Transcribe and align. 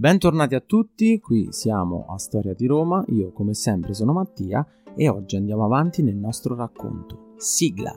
Bentornati 0.00 0.54
a 0.54 0.60
tutti, 0.60 1.20
qui 1.20 1.48
siamo 1.50 2.06
a 2.08 2.16
Storia 2.16 2.54
di 2.54 2.64
Roma, 2.64 3.04
io 3.08 3.32
come 3.32 3.52
sempre 3.52 3.92
sono 3.92 4.14
Mattia 4.14 4.66
e 4.96 5.10
oggi 5.10 5.36
andiamo 5.36 5.62
avanti 5.62 6.02
nel 6.02 6.16
nostro 6.16 6.54
racconto. 6.54 7.34
Sigla! 7.36 7.94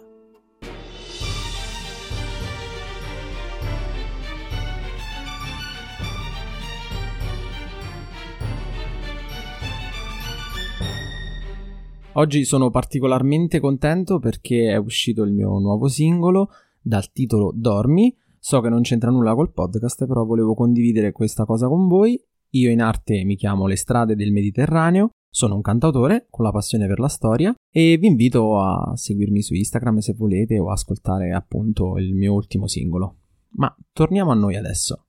Oggi 12.12 12.44
sono 12.44 12.70
particolarmente 12.70 13.62
contento 13.62 14.20
perché 14.20 14.72
è 14.72 14.76
uscito 14.76 15.24
il 15.24 15.32
mio 15.32 15.58
nuovo 15.58 15.88
singolo 15.88 16.50
dal 16.82 17.14
titolo 17.14 17.54
Dormi. 17.56 18.14
So 18.46 18.60
che 18.60 18.68
non 18.68 18.82
c'entra 18.82 19.10
nulla 19.10 19.36
col 19.36 19.54
podcast, 19.54 20.06
però 20.06 20.26
volevo 20.26 20.54
condividere 20.54 21.14
questa 21.14 21.46
cosa 21.46 21.70
con 21.70 21.88
voi. 21.88 22.22
Io 22.50 22.70
in 22.72 22.82
arte 22.82 23.24
mi 23.24 23.38
chiamo 23.38 23.68
Le 23.68 23.78
strade 23.78 24.18
del 24.18 24.34
Mediterraneo, 24.34 25.12
sono 25.30 25.56
un 25.56 25.62
cantautore 25.62 26.28
con 26.30 26.44
la 26.44 26.52
passione 26.52 26.86
per 26.86 27.00
la 27.00 27.08
storia 27.08 27.56
e 27.72 27.96
vi 27.98 28.08
invito 28.08 28.60
a 28.60 28.98
seguirmi 28.98 29.42
su 29.42 29.54
Instagram 29.54 30.00
se 30.00 30.14
volete 30.14 30.60
o 30.60 30.72
ascoltare 30.72 31.32
appunto 31.32 31.98
il 31.98 32.14
mio 32.14 32.34
ultimo 32.34 32.68
singolo. 32.68 33.20
Ma 33.52 33.74
torniamo 33.94 34.32
a 34.32 34.36
noi 34.36 34.58
adesso. 34.58 35.06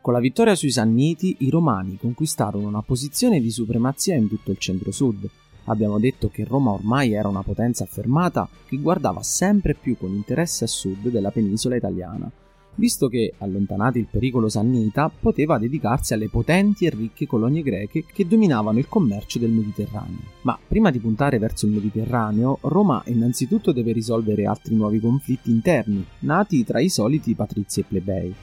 Con 0.00 0.12
la 0.12 0.20
vittoria 0.20 0.54
sui 0.54 0.70
Sanniti, 0.70 1.38
i 1.40 1.50
Romani 1.50 1.96
conquistarono 1.96 2.68
una 2.68 2.82
posizione 2.82 3.40
di 3.40 3.50
supremazia 3.50 4.14
in 4.14 4.28
tutto 4.28 4.52
il 4.52 4.58
centro-sud. 4.58 5.28
Abbiamo 5.64 5.98
detto 5.98 6.28
che 6.28 6.44
Roma 6.44 6.70
ormai 6.72 7.12
era 7.12 7.28
una 7.28 7.42
potenza 7.42 7.84
affermata 7.84 8.48
che 8.66 8.78
guardava 8.78 9.22
sempre 9.22 9.74
più 9.74 9.96
con 9.96 10.12
interesse 10.12 10.64
a 10.64 10.68
sud 10.68 11.08
della 11.08 11.30
penisola 11.30 11.76
italiana, 11.76 12.30
visto 12.74 13.08
che, 13.08 13.34
allontanati 13.38 13.98
il 13.98 14.08
pericolo 14.10 14.48
sannita, 14.48 15.10
poteva 15.10 15.58
dedicarsi 15.58 16.14
alle 16.14 16.28
potenti 16.28 16.86
e 16.86 16.90
ricche 16.90 17.26
colonie 17.26 17.62
greche 17.62 18.04
che 18.04 18.26
dominavano 18.26 18.78
il 18.78 18.88
commercio 18.88 19.38
del 19.38 19.50
Mediterraneo. 19.50 20.20
Ma 20.42 20.58
prima 20.66 20.90
di 20.90 20.98
puntare 20.98 21.38
verso 21.38 21.66
il 21.66 21.72
Mediterraneo, 21.72 22.58
Roma 22.62 23.02
innanzitutto 23.06 23.72
deve 23.72 23.92
risolvere 23.92 24.46
altri 24.46 24.74
nuovi 24.74 25.00
conflitti 25.00 25.50
interni, 25.50 26.04
nati 26.20 26.64
tra 26.64 26.80
i 26.80 26.88
soliti 26.88 27.34
patrizi 27.34 27.80
e 27.80 27.84
plebei. 27.84 28.34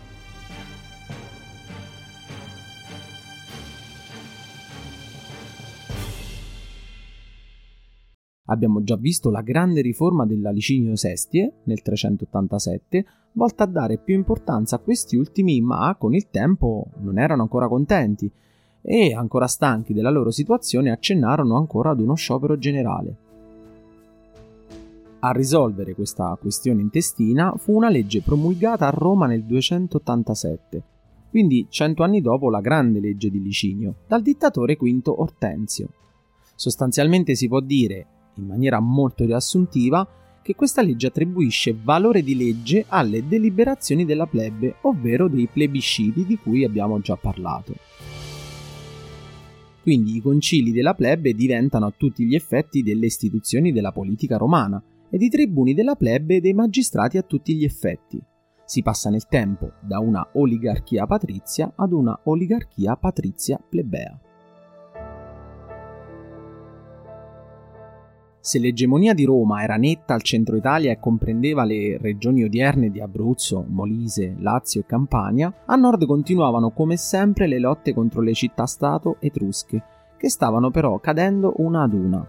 Abbiamo 8.50 8.82
già 8.82 8.96
visto 8.96 9.30
la 9.30 9.42
grande 9.42 9.82
riforma 9.82 10.26
della 10.26 10.50
Licinio 10.50 10.96
Sestie 10.96 11.54
nel 11.66 11.84
387, 11.84 13.06
volta 13.34 13.64
a 13.64 13.68
dare 13.68 13.98
più 13.98 14.16
importanza 14.16 14.76
a 14.76 14.80
questi 14.80 15.16
ultimi, 15.16 15.62
ma 15.62 15.96
con 16.00 16.16
il 16.16 16.30
tempo 16.32 16.88
non 17.02 17.20
erano 17.20 17.44
ancora 17.44 17.68
contenti 17.68 18.30
e, 18.82 19.14
ancora 19.14 19.46
stanchi 19.46 19.94
della 19.94 20.10
loro 20.10 20.32
situazione, 20.32 20.90
accennarono 20.90 21.58
ancora 21.58 21.92
ad 21.92 22.00
uno 22.00 22.16
sciopero 22.16 22.58
generale. 22.58 23.16
A 25.20 25.32
risolvere 25.32 25.94
questa 25.94 26.36
questione 26.42 26.82
intestina 26.82 27.54
fu 27.56 27.76
una 27.76 27.90
legge 27.90 28.22
promulgata 28.22 28.88
a 28.88 28.92
Roma 28.92 29.28
nel 29.28 29.44
287, 29.44 30.84
quindi 31.30 31.68
cento 31.70 32.02
anni 32.02 32.20
dopo 32.20 32.50
la 32.50 32.62
grande 32.62 33.00
legge 33.00 33.30
di 33.30 33.44
Licinio, 33.44 33.98
dal 34.08 34.24
dittatore 34.24 34.76
Quinto 34.76 35.22
Ortensio. 35.22 35.90
Sostanzialmente 36.56 37.36
si 37.36 37.48
può 37.48 37.60
dire 37.60 38.08
in 38.36 38.46
maniera 38.46 38.80
molto 38.80 39.26
riassuntiva 39.26 40.08
che 40.42 40.56
questa 40.56 40.82
legge 40.82 41.08
attribuisce 41.08 41.78
valore 41.80 42.24
di 42.24 42.36
legge 42.36 42.86
alle 42.88 43.28
deliberazioni 43.28 44.06
della 44.06 44.26
plebe, 44.26 44.78
ovvero 44.82 45.28
dei 45.28 45.48
plebisciti 45.48 46.26
di 46.26 46.38
cui 46.38 46.64
abbiamo 46.64 47.00
già 47.02 47.16
parlato. 47.16 47.76
Quindi 49.82 50.16
i 50.16 50.22
concili 50.22 50.72
della 50.72 50.94
plebe 50.94 51.34
diventano 51.34 51.86
a 51.86 51.94
tutti 51.96 52.26
gli 52.26 52.36
effetti 52.36 52.82
delle 52.84 53.06
istituzioni 53.06 53.72
della 53.72 53.92
politica 53.92 54.38
romana 54.38 54.82
ed 55.10 55.22
i 55.22 55.30
tribuni 55.30 55.74
della 55.74 55.96
plebe 55.96 56.42
dei 56.42 56.54
magistrati 56.54 57.18
a 57.18 57.24
tutti 57.24 57.56
gli 57.56 57.64
effetti. 57.64 58.22
Si 58.66 58.84
passa 58.84 59.10
nel 59.10 59.28
tempo 59.28 59.74
da 59.82 60.00
una 60.00 60.28
oligarchia 60.34 61.08
patrizia 61.08 61.74
ad 61.76 61.92
una 61.92 62.20
oligarchia 62.26 62.96
patrizia 62.96 63.58
plebea. 63.58 64.20
Se 68.42 68.58
l'egemonia 68.58 69.14
di 69.14 69.26
Roma 69.26 69.62
era 69.64 69.76
netta 69.76 70.14
al 70.14 70.22
centro 70.22 70.56
Italia 70.56 70.92
e 70.92 71.00
comprendeva 71.00 71.66
le 71.66 71.98
regioni 71.98 72.44
odierne 72.44 72.90
di 72.90 73.02
Abruzzo, 73.02 73.66
Molise, 73.68 74.36
Lazio 74.40 74.80
e 74.80 74.86
Campania, 74.86 75.54
a 75.66 75.76
nord 75.76 76.06
continuavano 76.06 76.70
come 76.72 76.96
sempre 76.96 77.48
le 77.48 77.60
lotte 77.60 77.94
contro 77.94 78.22
le 78.22 78.34
città-stato 78.34 79.18
etrusche, 79.20 79.84
che 80.18 80.30
stavano 80.30 80.72
però 80.72 81.00
cadendo 81.00 81.54
una 81.58 81.84
ad 81.84 81.94
una. 81.94 82.28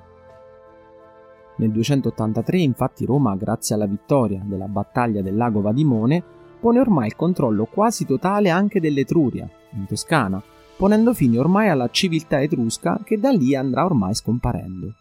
Nel 1.58 1.70
283 1.70 2.58
infatti 2.58 3.04
Roma, 3.04 3.36
grazie 3.36 3.76
alla 3.76 3.86
vittoria 3.86 4.42
della 4.44 4.66
battaglia 4.66 5.22
del 5.22 5.36
lago 5.36 5.60
Vadimone, 5.60 6.22
pone 6.58 6.80
ormai 6.80 7.06
il 7.06 7.16
controllo 7.16 7.66
quasi 7.66 8.04
totale 8.04 8.50
anche 8.50 8.80
dell'Etruria, 8.80 9.48
in 9.74 9.86
Toscana, 9.86 10.42
ponendo 10.76 11.14
fine 11.14 11.38
ormai 11.38 11.68
alla 11.68 11.88
civiltà 11.90 12.40
etrusca 12.40 12.98
che 13.04 13.20
da 13.20 13.30
lì 13.30 13.54
andrà 13.54 13.84
ormai 13.84 14.14
scomparendo. 14.14 14.94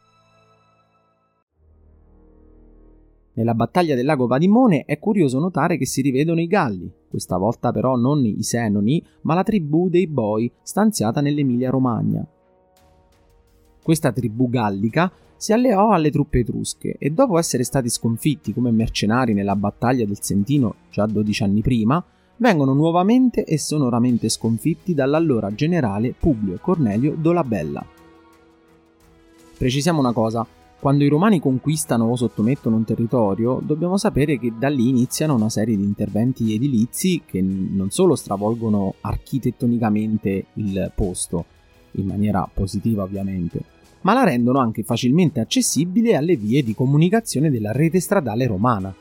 Nella 3.39 3.53
battaglia 3.53 3.95
del 3.95 4.03
lago 4.03 4.27
Vadimone 4.27 4.83
è 4.83 5.00
curioso 5.00 5.39
notare 5.39 5.77
che 5.77 5.85
si 5.85 6.01
rivedono 6.01 6.41
i 6.41 6.47
Galli, 6.47 6.91
questa 7.07 7.38
volta 7.38 7.72
però 7.72 7.95
non 7.95 8.25
i 8.25 8.44
Senoni, 8.44 9.01
ma 9.22 9.33
la 9.33 9.44
tribù 9.44 9.88
dei 9.88 10.07
Boi 10.07 10.51
stanziata 10.61 11.22
nell'Emilia-Romagna. 11.22 12.27
Questa 13.81 14.11
tribù 14.11 14.50
gallica 14.50 15.09
si 15.38 15.53
alleò 15.53 15.91
alle 15.91 16.11
truppe 16.11 16.39
etrusche 16.39 16.97
e 17.00 17.11
dopo 17.11 17.38
essere 17.38 17.63
stati 17.63 17.88
sconfitti 17.88 18.53
come 18.53 18.72
mercenari 18.72 19.33
nella 19.33 19.56
battaglia 19.56 20.03
del 20.03 20.19
Sentino 20.19 20.75
già 20.89 21.06
12 21.06 21.44
anni 21.44 21.61
prima, 21.61 22.03
vengono 22.35 22.73
nuovamente 22.73 23.45
e 23.45 23.57
sonoramente 23.57 24.27
sconfitti 24.27 24.94
dall'allora 24.94 25.56
generale 25.56 26.13
Publio 26.13 26.57
Cornelio 26.59 27.16
Dolabella. 27.17 27.85
Precisiamo 29.57 30.00
una 30.00 30.11
cosa, 30.11 30.45
quando 30.79 31.03
i 31.03 31.09
romani 31.09 31.41
conquistano 31.41 32.06
o 32.06 32.16
sottomettono 32.16 32.78
un 32.78 32.85
territorio, 32.85 33.59
dobbiamo 33.62 33.97
sapere 33.97 34.40
che 34.40 34.53
da 34.57 34.69
lì 34.69 34.88
iniziano 34.88 35.35
una 35.35 35.50
serie 35.50 35.75
di 35.75 35.84
interventi 35.84 36.53
edilizi 36.53 37.22
che 37.25 37.41
non 37.41 37.90
solo 37.91 38.16
stravolgono 38.16 38.95
architettonicamente 39.01 40.45
il 40.53 40.89
posto, 40.95 41.45
in 41.91 42.06
maniera 42.06 42.50
positiva 42.51 43.03
ovviamente, 43.03 43.62
ma 44.01 44.13
la 44.13 44.23
rendono 44.23 44.59
anche 44.59 44.84
facilmente 44.84 45.41
accessibile 45.41 46.16
alle 46.16 46.38
vie 46.38 46.63
di 46.63 46.73
comunicazione 46.73 47.51
della 47.51 47.73
rete 47.73 48.00
stradale 48.00 48.47
romana. 48.47 48.94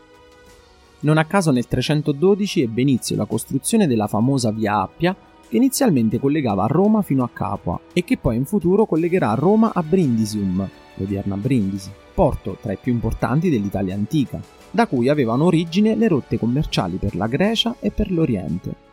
Non 1.01 1.17
a 1.17 1.25
caso 1.27 1.53
nel 1.53 1.69
312 1.69 2.63
ebbe 2.63 2.81
inizio 2.81 3.15
la 3.15 3.25
costruzione 3.25 3.87
della 3.87 4.09
famosa 4.09 4.51
via 4.51 4.81
Appia 4.81 5.15
che 5.49 5.57
inizialmente 5.57 6.19
collegava 6.19 6.67
Roma 6.67 7.03
fino 7.03 7.23
a 7.23 7.31
Capua 7.33 7.79
e 7.93 8.03
che 8.03 8.19
poi 8.19 8.35
in 8.35 8.47
futuro 8.47 8.85
collegherà 8.85 9.35
Roma 9.35 9.71
a 9.73 9.83
Brindisium, 9.85 10.69
l'odierna 10.99 11.37
Brindisi, 11.37 11.91
porto 12.15 12.59
tra 12.61 12.73
i 12.73 12.79
più 12.81 12.93
importanti 12.93 13.49
dell'Italia 13.49 13.95
antica, 13.95 14.41
da 14.71 14.87
cui 14.87 15.09
avevano 15.09 15.45
origine 15.45 15.95
le 15.95 16.09
rotte 16.09 16.39
commerciali 16.39 16.97
per 16.97 17.17
la 17.17 17.27
Grecia 17.27 17.77
e 17.81 17.91
per 17.91 18.11
l'Oriente. 18.11 18.87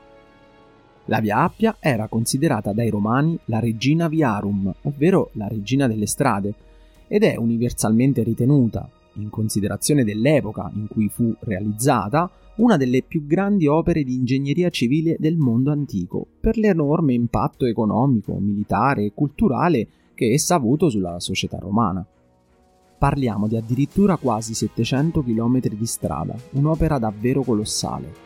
La 1.06 1.20
Via 1.20 1.40
Appia 1.40 1.76
era 1.80 2.08
considerata 2.08 2.72
dai 2.72 2.90
romani 2.90 3.38
la 3.46 3.60
regina 3.60 4.08
viarum, 4.08 4.74
ovvero 4.84 5.30
la 5.34 5.48
regina 5.48 5.88
delle 5.88 6.08
strade, 6.08 6.54
ed 7.08 7.24
è 7.24 7.36
universalmente 7.36 8.24
ritenuta, 8.24 8.90
in 9.16 9.30
considerazione 9.30 10.04
dell'epoca 10.04 10.72
in 10.74 10.88
cui 10.88 11.10
fu 11.10 11.34
realizzata, 11.42 12.30
una 12.56 12.78
delle 12.78 13.04
più 13.04 13.26
grandi 13.28 13.68
opere 13.68 14.04
di 14.04 14.16
ingegneria 14.16 14.70
civile 14.70 15.16
del 15.20 15.38
mondo 15.38 15.72
antico, 15.72 16.26
per 16.40 16.58
l'enorme 16.58 17.14
impatto 17.14 17.66
economico, 17.66 18.38
militare 18.40 19.06
e 19.06 19.12
culturale 19.14 19.88
che 20.16 20.34
essa 20.34 20.56
ha 20.56 20.58
avuto 20.58 20.90
sulla 20.90 21.20
società 21.20 21.58
romana. 21.60 22.04
Parliamo 22.98 23.48
di 23.48 23.58
addirittura 23.58 24.18
quasi 24.18 24.56
700 24.56 25.22
km 25.22 25.60
di 25.60 25.86
strada, 25.86 26.36
un'opera 26.52 26.98
davvero 26.98 27.44
colossale. 27.44 28.24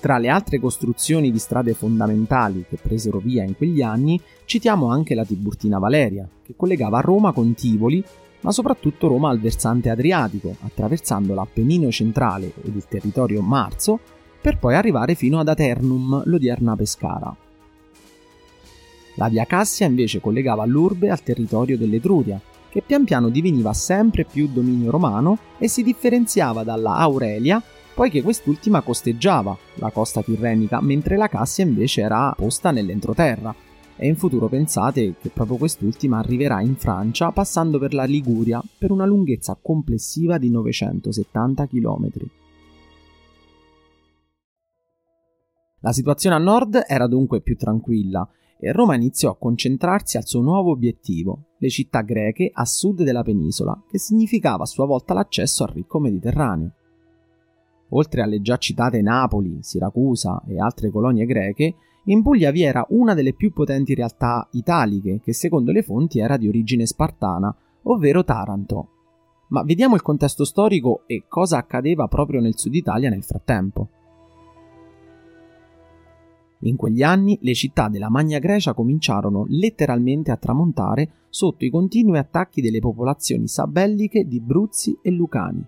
Tra 0.00 0.18
le 0.18 0.28
altre 0.28 0.60
costruzioni 0.60 1.32
di 1.32 1.38
strade 1.40 1.74
fondamentali 1.74 2.64
che 2.68 2.78
presero 2.80 3.18
via 3.18 3.42
in 3.42 3.56
quegli 3.56 3.82
anni 3.82 4.20
citiamo 4.44 4.90
anche 4.90 5.16
la 5.16 5.24
Tiburtina 5.24 5.78
Valeria, 5.78 6.28
che 6.44 6.54
collegava 6.54 7.00
Roma 7.00 7.32
con 7.32 7.52
Tivoli, 7.54 8.04
ma 8.42 8.52
soprattutto 8.52 9.08
Roma 9.08 9.30
al 9.30 9.40
versante 9.40 9.90
adriatico, 9.90 10.54
attraversando 10.60 11.34
l'Appennino 11.34 11.90
centrale 11.90 12.52
ed 12.62 12.76
il 12.76 12.86
territorio 12.86 13.42
Marzo, 13.42 13.98
per 14.40 14.58
poi 14.58 14.76
arrivare 14.76 15.16
fino 15.16 15.40
ad 15.40 15.48
Aternum, 15.48 16.22
l'odierna 16.26 16.76
Pescara. 16.76 17.36
La 19.18 19.28
via 19.28 19.44
Cassia 19.46 19.84
invece 19.84 20.20
collegava 20.20 20.64
l'urbe 20.64 21.10
al 21.10 21.24
territorio 21.24 21.76
dell'Etruria, 21.76 22.40
che 22.70 22.82
pian 22.82 23.02
piano 23.02 23.30
diveniva 23.30 23.72
sempre 23.72 24.24
più 24.24 24.46
dominio 24.46 24.92
romano 24.92 25.38
e 25.58 25.66
si 25.66 25.82
differenziava 25.82 26.62
dalla 26.62 26.94
Aurelia 26.94 27.60
poiché 27.94 28.22
quest'ultima 28.22 28.80
costeggiava 28.80 29.58
la 29.74 29.90
costa 29.90 30.22
tirrenica, 30.22 30.80
mentre 30.80 31.16
la 31.16 31.26
Cassia 31.26 31.64
invece 31.64 32.02
era 32.02 32.32
posta 32.36 32.70
nell'entroterra. 32.70 33.52
E 33.96 34.06
in 34.06 34.14
futuro 34.14 34.46
pensate 34.46 35.16
che 35.20 35.30
proprio 35.30 35.56
quest'ultima 35.56 36.18
arriverà 36.18 36.60
in 36.60 36.76
Francia 36.76 37.32
passando 37.32 37.80
per 37.80 37.94
la 37.94 38.04
Liguria 38.04 38.62
per 38.78 38.92
una 38.92 39.04
lunghezza 39.04 39.58
complessiva 39.60 40.38
di 40.38 40.48
970 40.48 41.66
km. 41.66 42.08
La 45.80 45.92
situazione 45.92 46.36
a 46.36 46.38
nord 46.38 46.84
era 46.86 47.08
dunque 47.08 47.40
più 47.40 47.56
tranquilla 47.56 48.28
e 48.60 48.72
Roma 48.72 48.96
iniziò 48.96 49.30
a 49.30 49.36
concentrarsi 49.36 50.16
al 50.16 50.26
suo 50.26 50.40
nuovo 50.40 50.72
obiettivo, 50.72 51.50
le 51.58 51.68
città 51.68 52.02
greche 52.02 52.50
a 52.52 52.64
sud 52.64 53.02
della 53.02 53.22
penisola, 53.22 53.80
che 53.88 53.98
significava 53.98 54.64
a 54.64 54.66
sua 54.66 54.84
volta 54.84 55.14
l'accesso 55.14 55.64
al 55.64 55.70
ricco 55.70 56.00
Mediterraneo. 56.00 56.72
Oltre 57.90 58.20
alle 58.22 58.40
già 58.40 58.56
citate 58.56 59.00
Napoli, 59.00 59.58
Siracusa 59.62 60.42
e 60.46 60.60
altre 60.60 60.90
colonie 60.90 61.24
greche, 61.24 61.74
in 62.04 62.22
Puglia 62.22 62.50
vi 62.50 62.62
era 62.62 62.84
una 62.90 63.14
delle 63.14 63.34
più 63.34 63.52
potenti 63.52 63.94
realtà 63.94 64.48
italiche, 64.52 65.20
che 65.22 65.32
secondo 65.32 65.72
le 65.72 65.82
fonti 65.82 66.18
era 66.18 66.36
di 66.36 66.48
origine 66.48 66.86
spartana, 66.86 67.54
ovvero 67.84 68.24
Taranto. 68.24 68.88
Ma 69.48 69.62
vediamo 69.62 69.94
il 69.94 70.02
contesto 70.02 70.44
storico 70.44 71.04
e 71.06 71.24
cosa 71.28 71.58
accadeva 71.58 72.06
proprio 72.08 72.40
nel 72.40 72.58
sud 72.58 72.74
Italia 72.74 73.08
nel 73.08 73.24
frattempo. 73.24 73.88
In 76.62 76.74
quegli 76.74 77.02
anni 77.02 77.38
le 77.42 77.54
città 77.54 77.88
della 77.88 78.10
Magna 78.10 78.40
Grecia 78.40 78.74
cominciarono 78.74 79.46
letteralmente 79.48 80.32
a 80.32 80.36
tramontare 80.36 81.26
sotto 81.28 81.64
i 81.64 81.70
continui 81.70 82.18
attacchi 82.18 82.60
delle 82.60 82.80
popolazioni 82.80 83.46
sabelliche 83.46 84.26
di 84.26 84.40
Bruzzi 84.40 84.98
e 85.00 85.10
Lucani. 85.10 85.64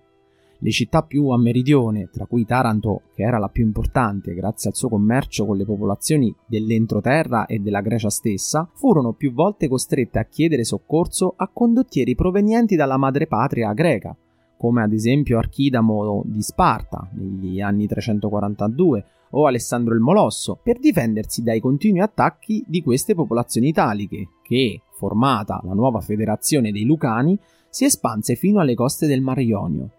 Le 0.63 0.71
città 0.71 1.03
più 1.03 1.29
a 1.29 1.39
meridione, 1.39 2.11
tra 2.11 2.27
cui 2.27 2.45
Taranto, 2.45 3.03
che 3.15 3.23
era 3.23 3.39
la 3.39 3.49
più 3.49 3.65
importante 3.65 4.35
grazie 4.35 4.71
al 4.71 4.77
suo 4.77 4.89
commercio 4.91 5.47
con 5.47 5.57
le 5.57 5.65
popolazioni 5.65 6.35
dell'entroterra 6.45 7.47
e 7.47 7.61
della 7.61 7.81
Grecia 7.81 8.11
stessa, 8.11 8.69
furono 8.75 9.13
più 9.13 9.33
volte 9.33 9.69
costrette 9.69 10.19
a 10.19 10.25
chiedere 10.25 10.65
soccorso 10.65 11.33
a 11.37 11.49
condottieri 11.49 12.15
provenienti 12.15 12.77
dalla 12.77 12.99
madrepatria 12.99 13.73
greca, 13.73 14.15
come 14.59 14.83
ad 14.83 14.93
esempio 14.93 15.39
Archidamo 15.39 16.25
di 16.27 16.43
Sparta 16.43 17.09
negli 17.13 17.61
anni 17.63 17.87
342 17.87 19.05
o 19.31 19.47
Alessandro 19.47 19.95
il 19.95 20.01
Molosso, 20.01 20.59
per 20.63 20.79
difendersi 20.79 21.43
dai 21.43 21.61
continui 21.61 22.01
attacchi 22.01 22.65
di 22.67 22.83
queste 22.83 23.15
popolazioni 23.15 23.69
italiche, 23.69 24.29
che, 24.43 24.83
formata 24.93 25.61
la 25.65 25.75
nuova 25.75 26.01
federazione 26.01 26.73
dei 26.73 26.85
Lucani, 26.85 27.39
si 27.69 27.85
espanse 27.85 28.35
fino 28.35 28.61
alle 28.61 28.75
coste 28.75 29.07
del 29.07 29.21
Mar 29.21 29.39
Ionio. 29.39 29.91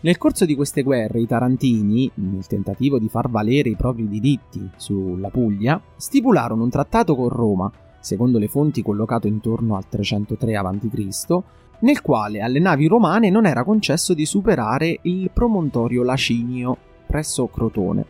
Nel 0.00 0.18
corso 0.18 0.44
di 0.44 0.54
queste 0.54 0.82
guerre 0.82 1.20
i 1.20 1.26
tarantini, 1.26 2.08
nel 2.14 2.46
tentativo 2.46 2.98
di 2.98 3.08
far 3.08 3.28
valere 3.28 3.70
i 3.70 3.76
propri 3.76 4.06
diritti 4.06 4.70
sulla 4.76 5.30
Puglia, 5.30 5.82
stipularono 5.96 6.62
un 6.62 6.70
trattato 6.70 7.16
con 7.16 7.28
Roma, 7.28 7.72
secondo 7.98 8.38
le 8.38 8.46
fonti 8.46 8.82
collocato 8.82 9.26
intorno 9.26 9.74
al 9.74 9.88
303 9.88 10.54
a.C., 10.54 11.42
nel 11.80 12.00
quale 12.00 12.40
alle 12.40 12.58
navi 12.58 12.86
romane 12.86 13.30
non 13.30 13.46
era 13.46 13.64
concesso 13.64 14.14
di 14.14 14.24
superare 14.24 14.98
il 15.02 15.30
promontorio 15.32 16.02
Lacinio 16.02 16.76
presso 17.06 17.46
Crotone. 17.48 18.04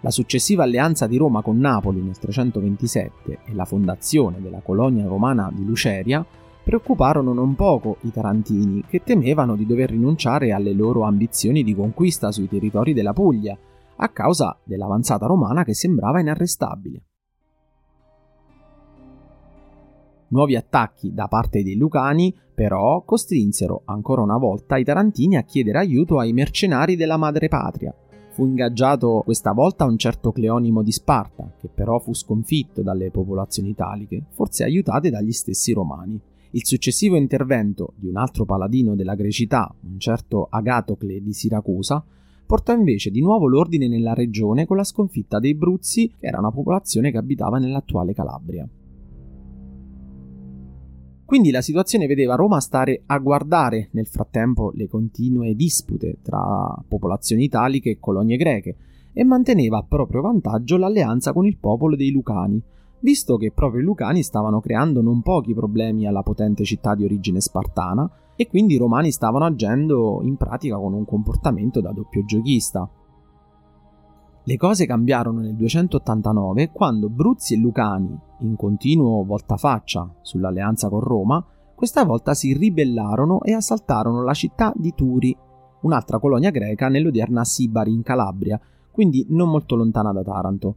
La 0.00 0.10
successiva 0.10 0.62
alleanza 0.62 1.06
di 1.06 1.16
Roma 1.16 1.42
con 1.42 1.58
Napoli 1.58 2.00
nel 2.00 2.18
327 2.18 3.38
e 3.44 3.54
la 3.54 3.64
fondazione 3.64 4.40
della 4.40 4.60
colonia 4.60 5.06
romana 5.06 5.50
di 5.52 5.64
Luceria 5.64 6.24
preoccuparono 6.62 7.32
non 7.32 7.54
poco 7.54 7.98
i 8.02 8.10
tarantini, 8.10 8.82
che 8.88 9.02
temevano 9.04 9.54
di 9.54 9.66
dover 9.66 9.90
rinunciare 9.90 10.52
alle 10.52 10.72
loro 10.72 11.02
ambizioni 11.02 11.62
di 11.62 11.74
conquista 11.74 12.32
sui 12.32 12.48
territori 12.48 12.92
della 12.92 13.12
Puglia, 13.12 13.56
a 13.96 14.08
causa 14.08 14.58
dell'avanzata 14.64 15.26
romana 15.26 15.62
che 15.62 15.74
sembrava 15.74 16.18
inarrestabile. 16.18 17.02
Nuovi 20.28 20.56
attacchi 20.56 21.12
da 21.14 21.28
parte 21.28 21.62
dei 21.62 21.76
Lucani, 21.76 22.34
però, 22.54 23.02
costrinsero 23.04 23.82
ancora 23.84 24.22
una 24.22 24.38
volta 24.38 24.76
i 24.76 24.84
tarantini 24.84 25.36
a 25.36 25.42
chiedere 25.42 25.78
aiuto 25.78 26.18
ai 26.18 26.32
mercenari 26.32 26.96
della 26.96 27.16
madrepatria. 27.16 27.94
Fu 28.30 28.44
ingaggiato 28.44 29.22
questa 29.24 29.52
volta 29.52 29.84
un 29.84 29.96
certo 29.96 30.32
Cleonimo 30.32 30.82
di 30.82 30.92
Sparta, 30.92 31.50
che 31.58 31.68
però 31.72 31.98
fu 31.98 32.12
sconfitto 32.12 32.82
dalle 32.82 33.10
popolazioni 33.10 33.70
italiche, 33.70 34.24
forse 34.30 34.64
aiutate 34.64 35.10
dagli 35.10 35.32
stessi 35.32 35.72
romani. 35.72 36.20
Il 36.50 36.66
successivo 36.66 37.16
intervento 37.16 37.92
di 37.96 38.08
un 38.08 38.16
altro 38.16 38.44
paladino 38.44 38.94
della 38.94 39.14
grecità, 39.14 39.72
un 39.88 39.98
certo 39.98 40.48
Agatocle 40.50 41.22
di 41.22 41.32
Siracusa, 41.32 42.04
portò 42.46 42.72
invece 42.72 43.10
di 43.10 43.20
nuovo 43.20 43.46
l'ordine 43.46 43.88
nella 43.88 44.14
regione 44.14 44.66
con 44.66 44.76
la 44.76 44.84
sconfitta 44.84 45.38
dei 45.38 45.54
Bruzzi, 45.54 46.12
che 46.18 46.26
era 46.26 46.38
una 46.38 46.50
popolazione 46.50 47.10
che 47.10 47.18
abitava 47.18 47.58
nell'attuale 47.58 48.12
Calabria. 48.12 48.66
Quindi 51.26 51.50
la 51.50 51.60
situazione 51.60 52.06
vedeva 52.06 52.36
Roma 52.36 52.60
stare 52.60 53.02
a 53.06 53.18
guardare 53.18 53.88
nel 53.90 54.06
frattempo 54.06 54.70
le 54.74 54.86
continue 54.86 55.56
dispute 55.56 56.18
tra 56.22 56.72
popolazioni 56.86 57.42
italiche 57.42 57.90
e 57.90 57.98
colonie 57.98 58.36
greche 58.36 58.76
e 59.12 59.24
manteneva 59.24 59.78
a 59.78 59.82
proprio 59.82 60.20
vantaggio 60.20 60.76
l'alleanza 60.76 61.32
con 61.32 61.44
il 61.44 61.56
popolo 61.58 61.96
dei 61.96 62.12
Lucani, 62.12 62.62
visto 63.00 63.36
che 63.38 63.50
proprio 63.50 63.80
i 63.80 63.84
Lucani 63.84 64.22
stavano 64.22 64.60
creando 64.60 65.02
non 65.02 65.20
pochi 65.20 65.52
problemi 65.52 66.06
alla 66.06 66.22
potente 66.22 66.62
città 66.62 66.94
di 66.94 67.02
origine 67.02 67.40
spartana 67.40 68.08
e 68.36 68.46
quindi 68.46 68.74
i 68.74 68.78
romani 68.78 69.10
stavano 69.10 69.46
agendo 69.46 70.20
in 70.22 70.36
pratica 70.36 70.76
con 70.76 70.92
un 70.92 71.04
comportamento 71.04 71.80
da 71.80 71.90
doppio 71.90 72.24
giochista. 72.24 72.88
Le 74.48 74.56
cose 74.56 74.86
cambiarono 74.86 75.40
nel 75.40 75.56
289 75.56 76.70
quando 76.70 77.08
Bruzzi 77.08 77.54
e 77.54 77.56
Lucani, 77.56 78.16
in 78.42 78.54
continuo 78.54 79.24
voltafaccia 79.24 80.18
sull'alleanza 80.22 80.88
con 80.88 81.00
Roma, 81.00 81.44
questa 81.74 82.04
volta 82.04 82.32
si 82.32 82.56
ribellarono 82.56 83.42
e 83.42 83.54
assaltarono 83.54 84.22
la 84.22 84.34
città 84.34 84.72
di 84.76 84.92
Turi, 84.94 85.36
un'altra 85.80 86.20
colonia 86.20 86.52
greca 86.52 86.86
nell'odierna 86.86 87.44
Sibari 87.44 87.92
in 87.92 88.02
Calabria, 88.02 88.60
quindi 88.92 89.26
non 89.30 89.50
molto 89.50 89.74
lontana 89.74 90.12
da 90.12 90.22
Taranto. 90.22 90.76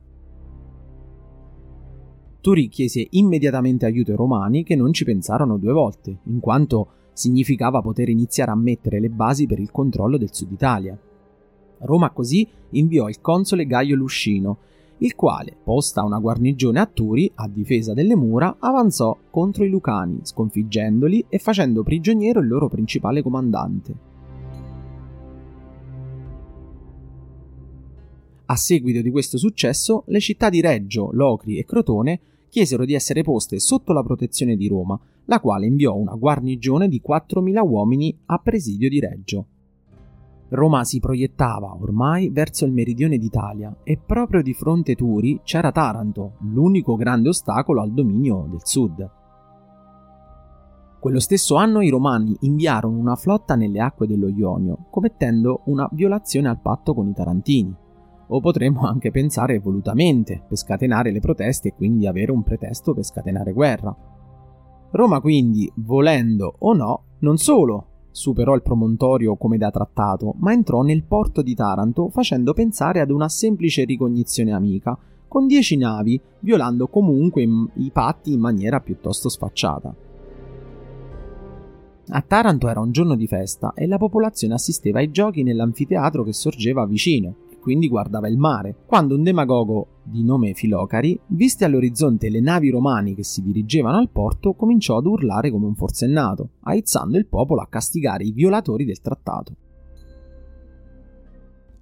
Turi 2.42 2.70
chiese 2.70 3.06
immediatamente 3.12 3.86
aiuto 3.86 4.10
ai 4.10 4.18
romani 4.18 4.64
che 4.64 4.76
non 4.76 4.94
ci 4.94 5.06
pensarono 5.06 5.58
due 5.60 5.74
volte, 5.74 6.22
in 6.24 6.40
quanto 6.40 6.88
significava 7.14 7.84
poter 7.84 8.10
iniziare 8.10 8.50
a 8.50 8.56
mettere 8.56 9.00
le 9.00 9.12
basi 9.12 9.46
per 9.46 9.60
il 9.60 9.70
controllo 9.70 10.18
del 10.18 10.34
sud 10.34 10.52
Italia. 10.54 11.00
Roma 11.80 12.12
così 12.12 12.48
inviò 12.72 13.08
il 13.10 13.22
console 13.22 13.66
Gaio 13.66 13.96
Luscino, 13.96 14.58
il 15.02 15.16
quale, 15.16 15.56
posta 15.64 16.04
una 16.04 16.20
guarnigione 16.20 16.80
a 16.80 16.86
Turi 16.86 17.32
a 17.36 17.48
difesa 17.48 17.94
delle 17.94 18.16
mura, 18.16 18.58
avanzò 18.60 19.18
contro 19.30 19.64
i 19.64 19.70
Lucani, 19.70 20.20
sconfiggendoli 20.24 21.26
e 21.30 21.38
facendo 21.40 21.84
prigioniero 21.84 22.42
il 22.42 22.48
loro 22.48 22.68
principale 22.68 23.22
comandante. 23.22 24.08
A 28.46 28.56
seguito 28.56 29.02
di 29.02 29.12
questo 29.12 29.38
successo, 29.38 30.04
le 30.08 30.20
città 30.20 30.50
di 30.50 30.60
Reggio, 30.60 31.12
Locri 31.14 31.58
e 31.58 31.66
Crotone 31.66 32.20
chiesero 32.50 32.84
di 32.84 32.94
essere 32.94 33.22
poste 33.22 33.60
sotto 33.60 33.94
la 33.94 34.04
protezione 34.04 34.56
di 34.56 34.68
Roma, 34.68 35.00
la 35.26 35.40
quale 35.40 35.68
inviò 35.68 35.96
una 35.96 36.16
guarnigione 36.16 36.90
di 36.90 37.02
4.000 37.08 37.66
uomini 37.66 38.18
a 38.26 38.40
presidio 38.40 38.90
di 38.90 39.00
Reggio. 39.00 39.46
Roma 40.50 40.84
si 40.84 41.00
proiettava 41.00 41.78
ormai 41.80 42.30
verso 42.30 42.66
il 42.66 42.72
meridione 42.72 43.18
d'Italia 43.18 43.76
e 43.84 44.00
proprio 44.04 44.42
di 44.42 44.54
fronte 44.54 44.96
Turi 44.96 45.42
c'era 45.44 45.72
Taranto, 45.72 46.38
l'unico 46.52 46.96
grande 46.96 47.30
ostacolo 47.30 47.82
al 47.82 47.94
dominio 47.94 48.48
del 48.50 48.62
sud. 48.64 49.10
Quello 51.00 51.20
stesso 51.20 51.56
anno 51.56 51.82
i 51.82 51.90
romani 51.90 52.36
inviarono 52.42 52.98
una 52.98 53.16
flotta 53.16 53.56
nelle 53.56 53.80
acque 53.80 54.08
dello 54.08 54.28
Ionio, 54.28 54.88
commettendo 54.90 55.62
una 55.66 55.88
violazione 55.92 56.50
al 56.50 56.60
patto 56.60 56.94
con 56.94 57.08
i 57.08 57.14
tarantini 57.14 57.74
o 58.32 58.40
potremmo 58.42 58.82
anche 58.82 59.12
pensare 59.12 59.60
volutamente 59.60 60.44
per 60.48 60.58
scatenare 60.58 61.12
le 61.12 61.20
proteste 61.20 61.70
e 61.70 61.74
quindi 61.74 62.06
avere 62.06 62.32
un 62.32 62.44
pretesto 62.44 62.94
per 62.94 63.04
scatenare 63.04 63.54
guerra. 63.54 63.96
Roma 64.92 65.22
quindi, 65.22 65.72
volendo 65.78 66.56
o 66.60 66.74
no, 66.74 67.04
non 67.20 67.38
solo 67.38 67.89
superò 68.12 68.56
il 68.56 68.62
promontorio 68.62 69.36
come 69.36 69.58
da 69.58 69.72
trattato, 69.72 70.36
ma 70.40 70.52
entrò 70.52 70.82
nel 70.82 71.04
porto 71.04 71.42
di 71.42 71.56
Taranto 71.56 72.10
facendo 72.10 72.54
pensare 72.54 73.00
ad 73.00 73.12
una 73.12 73.30
semplice 73.30 73.86
ricognizione 73.86 74.52
amica, 74.52 74.98
con 75.28 75.48
dieci 75.48 75.78
navi, 75.78 76.20
violando 76.40 76.88
comunque 76.88 77.44
i 77.44 77.90
patti 77.92 78.34
in 78.34 78.40
maniera 78.40 78.80
piuttosto 78.80 79.30
sfacciata. 79.30 79.96
A 82.12 82.22
Taranto 82.22 82.68
era 82.68 82.80
un 82.80 82.92
giorno 82.92 83.16
di 83.16 83.28
festa 83.28 83.74
e 83.76 83.86
la 83.86 83.98
popolazione 83.98 84.56
assisteva 84.56 85.00
ai 85.00 85.12
giochi 85.12 85.44
nell'anfiteatro 85.44 86.24
che 86.24 86.34
sorgeva 86.34 86.86
vicino 86.86 87.48
quindi 87.60 87.88
guardava 87.88 88.28
il 88.28 88.38
mare, 88.38 88.76
quando 88.86 89.16
un 89.16 89.24
demagogo 89.24 90.02
di 90.04 90.24
nome 90.24 90.54
Filocari, 90.54 91.20
viste 91.28 91.66
all'orizzonte 91.66 92.30
le 92.30 92.40
navi 92.40 92.70
romani 92.70 93.14
che 93.14 93.24
si 93.24 93.42
dirigevano 93.42 93.98
al 93.98 94.10
porto, 94.10 94.54
cominciò 94.54 94.98
ad 94.98 95.06
urlare 95.06 95.52
come 95.52 95.66
un 95.66 95.76
forsennato, 95.76 96.52
aizzando 96.62 97.18
il 97.18 97.28
popolo 97.28 97.62
a 97.62 97.68
castigare 97.68 98.24
i 98.24 98.32
violatori 98.32 98.86
del 98.86 99.02
trattato. 99.02 99.56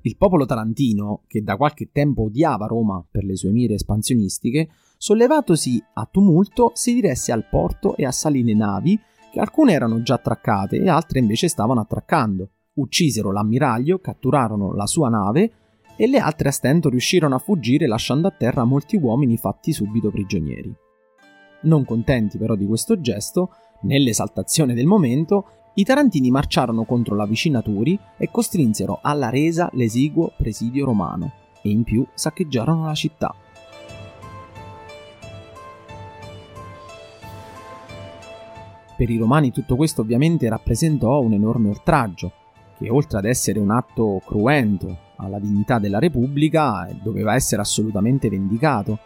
Il 0.01 0.15
popolo 0.15 0.45
tarantino, 0.45 1.23
che 1.27 1.41
da 1.41 1.57
qualche 1.57 1.89
tempo 1.91 2.23
odiava 2.23 2.65
Roma 2.65 3.05
per 3.09 3.23
le 3.23 3.35
sue 3.35 3.51
mire 3.51 3.73
espansionistiche, 3.73 4.69
sollevatosi 4.97 5.83
a 5.93 6.07
tumulto, 6.09 6.71
si 6.73 6.93
diresse 6.93 7.31
al 7.31 7.47
porto 7.49 7.95
e 7.97 8.05
assalì 8.05 8.43
le 8.43 8.53
navi 8.53 8.97
che 9.31 9.39
alcune 9.39 9.73
erano 9.73 10.01
già 10.01 10.15
attraccate 10.15 10.77
e 10.77 10.87
altre 10.87 11.19
invece 11.19 11.49
stavano 11.49 11.81
attraccando. 11.81 12.49
Uccisero 12.75 13.31
l'ammiraglio, 13.31 13.99
catturarono 13.99 14.73
la 14.73 14.85
sua 14.85 15.09
nave 15.09 15.51
e 15.97 16.07
le 16.07 16.19
altre 16.19 16.49
a 16.49 16.51
stento 16.51 16.89
riuscirono 16.89 17.35
a 17.35 17.39
fuggire 17.39 17.87
lasciando 17.87 18.27
a 18.27 18.31
terra 18.31 18.63
molti 18.63 18.95
uomini 18.95 19.35
fatti 19.35 19.73
subito 19.73 20.11
prigionieri. 20.11 20.73
Non 21.63 21.83
contenti 21.83 22.37
però 22.37 22.55
di 22.55 22.65
questo 22.65 23.01
gesto, 23.01 23.49
nell'esaltazione 23.81 24.75
del 24.75 24.85
momento, 24.85 25.47
i 25.73 25.83
tarantini 25.83 26.29
marciarono 26.29 26.85
contro 26.85 27.15
la 27.15 27.25
vicina 27.25 27.61
Turi 27.61 27.99
e 28.17 28.29
costrinsero 28.31 28.99
alla 29.01 29.29
resa 29.29 29.69
l'esiguo 29.73 30.31
presidio 30.37 30.85
romano 30.85 31.33
e 31.61 31.69
in 31.69 31.83
più 31.83 32.05
saccheggiarono 32.13 32.85
la 32.85 32.93
città. 32.93 33.35
Per 38.95 39.09
i 39.09 39.17
romani 39.17 39.51
tutto 39.51 39.75
questo 39.75 40.01
ovviamente 40.01 40.49
rappresentò 40.49 41.19
un 41.19 41.33
enorme 41.33 41.69
oltraggio, 41.69 42.31
che 42.77 42.89
oltre 42.89 43.19
ad 43.19 43.25
essere 43.25 43.59
un 43.59 43.69
atto 43.69 44.21
cruento 44.25 45.05
alla 45.17 45.39
dignità 45.39 45.79
della 45.79 45.99
Repubblica, 45.99 46.87
doveva 47.01 47.35
essere 47.35 47.61
assolutamente 47.61 48.29
vendicato. 48.29 48.99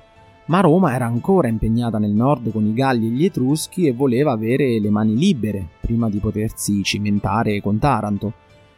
Ma 0.45 0.59
Roma 0.59 0.93
era 0.93 1.05
ancora 1.05 1.47
impegnata 1.47 1.97
nel 1.97 2.11
nord 2.11 2.51
con 2.51 2.65
i 2.65 2.73
Galli 2.73 3.07
e 3.07 3.09
gli 3.09 3.25
Etruschi 3.25 3.85
e 3.85 3.93
voleva 3.93 4.31
avere 4.31 4.79
le 4.79 4.89
mani 4.89 5.15
libere 5.15 5.67
prima 5.79 6.09
di 6.09 6.19
potersi 6.19 6.83
cimentare 6.83 7.61
con 7.61 7.79
Taranto. 7.79 8.33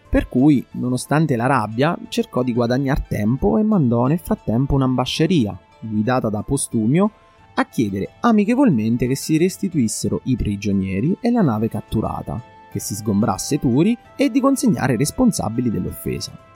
Per 0.10 0.30
cui, 0.30 0.64
nonostante 0.72 1.36
la 1.36 1.48
rabbia, 1.48 1.98
cercò 2.10 2.44
di 2.44 2.54
guadagnare 2.54 3.06
tempo 3.08 3.58
e 3.58 3.64
mandò 3.64 4.06
nel 4.06 4.20
frattempo 4.20 4.76
un'ambasceria, 4.76 5.58
guidata 5.80 6.30
da 6.30 6.44
Postumio, 6.44 7.12
a 7.56 7.66
chiedere 7.66 8.10
amichevolmente 8.20 9.08
che 9.08 9.16
si 9.16 9.38
restituissero 9.38 10.22
i 10.26 10.36
prigionieri 10.36 11.18
e 11.20 11.32
la 11.32 11.42
nave 11.42 11.70
catturata, 11.70 12.42
che 12.72 12.80
si 12.80 12.94
sgombrasse 12.94 13.60
Turi 13.60 13.98
e 14.16 14.30
di 14.30 14.40
consegnare 14.40 14.94
i 14.94 14.98
responsabili 14.98 15.72
dell'offesa. 15.72 16.53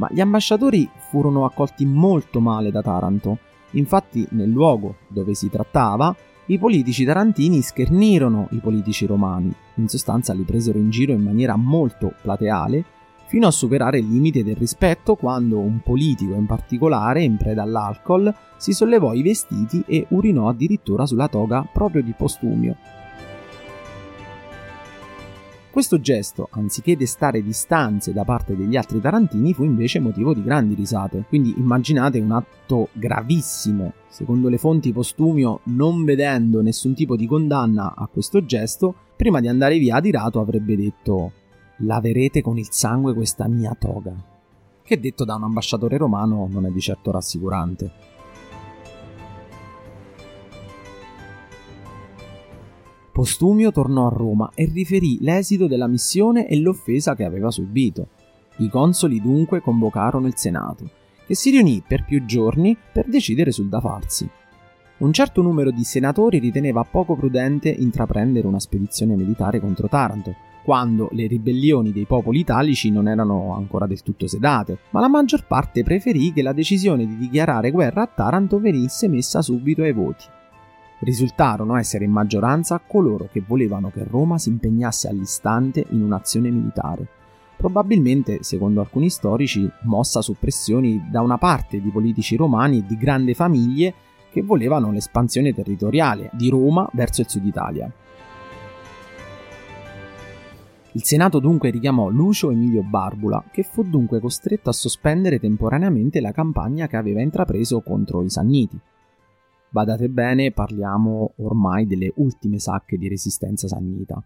Ma 0.00 0.08
gli 0.10 0.20
ambasciatori 0.20 0.88
furono 1.10 1.44
accolti 1.44 1.84
molto 1.84 2.40
male 2.40 2.70
da 2.70 2.80
Taranto, 2.80 3.36
infatti 3.72 4.26
nel 4.30 4.48
luogo 4.48 4.96
dove 5.08 5.34
si 5.34 5.50
trattava 5.50 6.16
i 6.46 6.58
politici 6.58 7.04
tarantini 7.04 7.60
schernirono 7.60 8.48
i 8.52 8.60
politici 8.60 9.04
romani, 9.04 9.54
in 9.74 9.88
sostanza 9.88 10.32
li 10.32 10.42
presero 10.42 10.78
in 10.78 10.88
giro 10.88 11.12
in 11.12 11.22
maniera 11.22 11.54
molto 11.54 12.14
plateale 12.22 12.82
fino 13.26 13.46
a 13.46 13.50
superare 13.50 13.98
il 13.98 14.08
limite 14.08 14.42
del 14.42 14.56
rispetto 14.56 15.16
quando 15.16 15.58
un 15.58 15.80
politico 15.82 16.32
in 16.32 16.46
particolare, 16.46 17.22
in 17.22 17.36
preda 17.36 17.62
all'alcol, 17.62 18.34
si 18.56 18.72
sollevò 18.72 19.12
i 19.12 19.22
vestiti 19.22 19.84
e 19.86 20.06
urinò 20.08 20.48
addirittura 20.48 21.04
sulla 21.04 21.28
toga 21.28 21.64
proprio 21.70 22.02
di 22.02 22.14
Postumio. 22.16 22.76
Questo 25.80 25.98
gesto, 25.98 26.48
anziché 26.50 26.94
destare 26.94 27.42
distanze 27.42 28.12
da 28.12 28.22
parte 28.22 28.54
degli 28.54 28.76
altri 28.76 29.00
tarantini, 29.00 29.54
fu 29.54 29.64
invece 29.64 29.98
motivo 29.98 30.34
di 30.34 30.42
grandi 30.42 30.74
risate. 30.74 31.24
Quindi 31.26 31.54
immaginate 31.56 32.18
un 32.18 32.32
atto 32.32 32.90
gravissimo. 32.92 33.94
Secondo 34.06 34.50
le 34.50 34.58
fonti 34.58 34.92
Postumio, 34.92 35.60
non 35.64 36.04
vedendo 36.04 36.60
nessun 36.60 36.92
tipo 36.92 37.16
di 37.16 37.26
condanna 37.26 37.94
a 37.96 38.06
questo 38.12 38.44
gesto, 38.44 38.94
prima 39.16 39.40
di 39.40 39.48
andare 39.48 39.78
via 39.78 39.96
adirato 39.96 40.38
avrebbe 40.38 40.76
detto 40.76 41.32
laverete 41.78 42.42
con 42.42 42.58
il 42.58 42.68
sangue 42.68 43.14
questa 43.14 43.48
mia 43.48 43.74
toga. 43.74 44.12
Che 44.82 45.00
detto 45.00 45.24
da 45.24 45.36
un 45.36 45.44
ambasciatore 45.44 45.96
romano 45.96 46.46
non 46.52 46.66
è 46.66 46.70
di 46.70 46.80
certo 46.80 47.10
rassicurante. 47.10 47.90
Postumio 53.12 53.72
tornò 53.72 54.06
a 54.06 54.14
Roma 54.14 54.50
e 54.54 54.70
riferì 54.72 55.18
l'esito 55.20 55.66
della 55.66 55.88
missione 55.88 56.46
e 56.46 56.56
l'offesa 56.58 57.14
che 57.16 57.24
aveva 57.24 57.50
subito. 57.50 58.08
I 58.58 58.68
consoli 58.68 59.20
dunque 59.20 59.60
convocarono 59.60 60.26
il 60.26 60.36
Senato, 60.36 60.88
che 61.26 61.34
si 61.34 61.50
riunì 61.50 61.82
per 61.86 62.04
più 62.04 62.24
giorni 62.24 62.76
per 62.92 63.08
decidere 63.08 63.50
sul 63.50 63.68
da 63.68 63.80
farsi. 63.80 64.28
Un 64.98 65.12
certo 65.12 65.42
numero 65.42 65.70
di 65.70 65.82
senatori 65.82 66.38
riteneva 66.38 66.84
poco 66.84 67.16
prudente 67.16 67.68
intraprendere 67.70 68.46
una 68.46 68.60
spedizione 68.60 69.16
militare 69.16 69.58
contro 69.58 69.88
Taranto, 69.88 70.34
quando 70.62 71.08
le 71.12 71.26
ribellioni 71.26 71.90
dei 71.90 72.04
popoli 72.04 72.40
italici 72.40 72.90
non 72.90 73.08
erano 73.08 73.54
ancora 73.54 73.86
del 73.86 74.02
tutto 74.02 74.26
sedate, 74.26 74.78
ma 74.90 75.00
la 75.00 75.08
maggior 75.08 75.46
parte 75.46 75.82
preferì 75.82 76.32
che 76.32 76.42
la 76.42 76.52
decisione 76.52 77.06
di 77.06 77.16
dichiarare 77.16 77.70
guerra 77.70 78.02
a 78.02 78.10
Taranto 78.14 78.60
venisse 78.60 79.08
messa 79.08 79.40
subito 79.40 79.82
ai 79.82 79.92
voti. 79.92 80.24
Risultarono 81.00 81.76
essere 81.76 82.04
in 82.04 82.10
maggioranza 82.10 82.78
coloro 82.86 83.28
che 83.32 83.42
volevano 83.46 83.90
che 83.90 84.04
Roma 84.04 84.36
si 84.38 84.50
impegnasse 84.50 85.08
all'istante 85.08 85.86
in 85.90 86.02
un'azione 86.02 86.50
militare, 86.50 87.08
probabilmente, 87.56 88.42
secondo 88.42 88.80
alcuni 88.80 89.08
storici, 89.08 89.66
mossa 89.84 90.20
su 90.20 90.36
pressioni 90.38 91.08
da 91.10 91.22
una 91.22 91.38
parte 91.38 91.80
di 91.80 91.88
politici 91.88 92.36
romani 92.36 92.78
e 92.78 92.86
di 92.86 92.96
grandi 92.98 93.32
famiglie 93.32 93.94
che 94.30 94.42
volevano 94.42 94.92
l'espansione 94.92 95.54
territoriale 95.54 96.30
di 96.34 96.50
Roma 96.50 96.88
verso 96.92 97.22
il 97.22 97.28
sud 97.28 97.46
Italia. 97.46 97.90
Il 100.92 101.04
Senato 101.04 101.38
dunque 101.38 101.70
richiamò 101.70 102.08
Lucio 102.08 102.50
Emilio 102.50 102.82
Barbula, 102.82 103.44
che 103.50 103.62
fu 103.62 103.84
dunque 103.84 104.20
costretto 104.20 104.70
a 104.70 104.74
sospendere 104.74 105.38
temporaneamente 105.38 106.20
la 106.20 106.32
campagna 106.32 106.88
che 106.88 106.96
aveva 106.96 107.22
intrapreso 107.22 107.80
contro 107.80 108.22
i 108.22 108.28
Sanniti. 108.28 108.78
Badate 109.72 110.08
bene, 110.08 110.50
parliamo 110.50 111.34
ormai 111.36 111.86
delle 111.86 112.12
ultime 112.16 112.58
sacche 112.58 112.98
di 112.98 113.08
resistenza 113.08 113.68
sannita. 113.68 114.20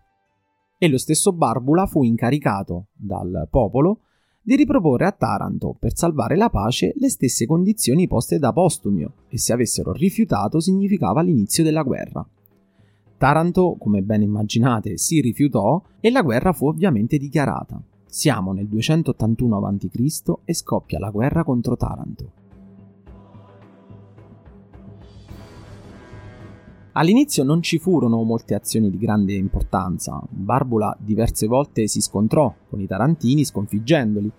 E 0.79 0.89
lo 0.89 0.97
stesso 0.97 1.33
Barbula 1.33 1.87
fu 1.87 2.03
incaricato 2.03 2.87
dal 2.95 3.47
popolo 3.51 4.01
di 4.41 4.57
riproporre 4.57 5.07
a 5.07 5.13
Taranto, 5.13 5.75
per 5.79 5.97
salvare 5.97 6.37
la 6.37 6.51
pace, 6.51 6.93
le 6.97 7.09
stesse 7.09 7.47
condizioni 7.47 8.07
poste 8.07 8.39
da 8.39 8.53
Postumio, 8.53 9.13
e 9.29 9.39
se 9.39 9.53
avessero 9.53 9.93
rifiutato 9.93 10.61
significava 10.61 11.23
l'inizio 11.23 11.63
della 11.63 11.83
guerra. 11.83 12.27
Taranto, 13.17 13.77
come 13.79 14.03
ben 14.03 14.23
immaginate, 14.23 14.99
si 14.99 15.21
rifiutò 15.21 15.83
e 16.01 16.11
la 16.11 16.23
guerra 16.23 16.53
fu 16.53 16.67
ovviamente 16.67 17.17
dichiarata. 17.17 17.83
Siamo 18.07 18.53
nel 18.53 18.69
281 18.69 19.67
a.C. 19.67 20.33
e 20.45 20.55
scoppia 20.55 20.99
la 20.99 21.11
guerra 21.11 21.43
contro 21.43 21.77
Taranto. 21.77 22.44
All'inizio 26.97 27.43
non 27.43 27.61
ci 27.61 27.81
furono 27.81 28.23
molte 28.23 28.55
azioni 28.55 28.89
di 28.89 28.99
grande 28.99 29.33
importanza. 29.33 30.23
Barbula 30.29 30.97
diverse 31.01 31.49
volte 31.49 31.89
si 31.89 32.01
scontrò 32.01 32.55
con 32.71 32.81
i 32.81 32.87
tarantini 32.87 33.45
sconfiggendoli, 33.45 34.31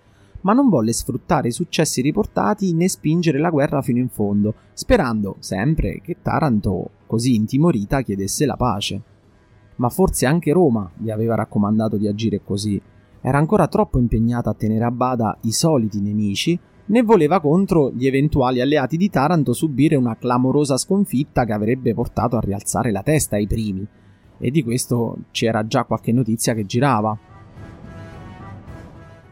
ma 0.41 0.53
non 0.53 0.69
volle 0.69 0.93
sfruttare 0.93 1.50
i 1.50 1.51
successi 1.51 2.01
riportati 2.01 2.71
né 2.74 2.88
spingere 2.88 3.39
la 3.39 3.50
guerra 3.50 3.81
fino 3.81 4.00
in 4.00 4.07
fondo, 4.07 4.53
sperando 4.71 5.35
sempre 5.39 6.00
che 6.01 6.17
Taranto, 6.21 6.91
così 7.07 7.35
intimorita, 7.35 8.01
chiedesse 8.03 8.45
la 8.45 8.55
pace. 8.55 9.01
Ma 9.75 9.89
forse 9.89 10.25
anche 10.25 10.53
Roma 10.53 10.89
gli 10.95 11.09
aveva 11.09 11.35
raccomandato 11.35 11.97
di 11.97 12.07
agire 12.07 12.41
così. 12.41 12.81
Era 13.19 13.38
ancora 13.38 13.67
troppo 13.67 14.00
impegnata 14.00 14.51
a 14.51 14.53
tenere 14.53 14.85
a 14.85 14.91
bada 14.91 15.38
i 15.41 15.51
soliti 15.51 16.00
nemici, 16.00 16.57
né 16.88 17.04
voleva 17.04 17.39
contro 17.39 17.92
gli 17.92 18.08
eventuali 18.08 18.62
alleati 18.62 18.98
di 18.98 19.10
Taranto 19.10 19.54
subire 19.54 19.96
una 19.96 20.15
clamorosa 20.15 20.77
sconfitta 20.77 21.46
che 21.46 21.54
avrebbe 21.54 21.94
portato 21.94 22.38
a 22.38 22.42
rialzare 22.42 22.92
la 22.92 23.01
testa 23.01 23.36
ai 23.36 23.48
primi. 23.48 23.86
E 24.38 24.51
di 24.51 24.63
questo 24.63 25.18
c'era 25.32 25.65
già 25.65 25.84
qualche 25.86 26.12
notizia 26.12 26.54
che 26.54 26.65
girava 26.65 27.18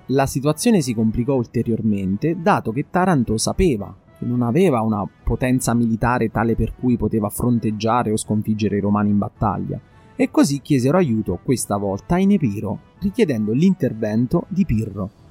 la 0.07 0.25
situazione 0.25 0.81
si 0.81 0.93
complicò 0.93 1.36
ulteriormente 1.36 2.36
dato 2.41 2.74
che 2.74 2.88
Taranto 2.89 3.38
sapeva 3.38 3.95
che 4.17 4.25
non 4.25 4.41
aveva 4.41 4.81
una 4.81 5.07
potenza 5.24 5.74
militare 5.74 6.29
tale 6.29 6.55
per 6.55 6.75
cui 6.75 6.98
poteva 6.98 7.29
fronteggiare 7.29 8.12
o 8.12 8.17
sconfiggere 8.17 8.77
i 8.77 8.81
romani 8.81 9.12
in 9.12 9.17
battaglia 9.17 9.79
e 10.15 10.29
così 10.29 10.60
chiesero 10.60 10.98
aiuto 10.98 11.39
questa 11.41 11.77
volta 11.77 12.17
in 12.17 12.31
Epiro, 12.31 12.79
richiedendo 13.00 13.53
l'intervento 13.53 14.45
di 14.50 14.65
Pirro. 14.65 15.22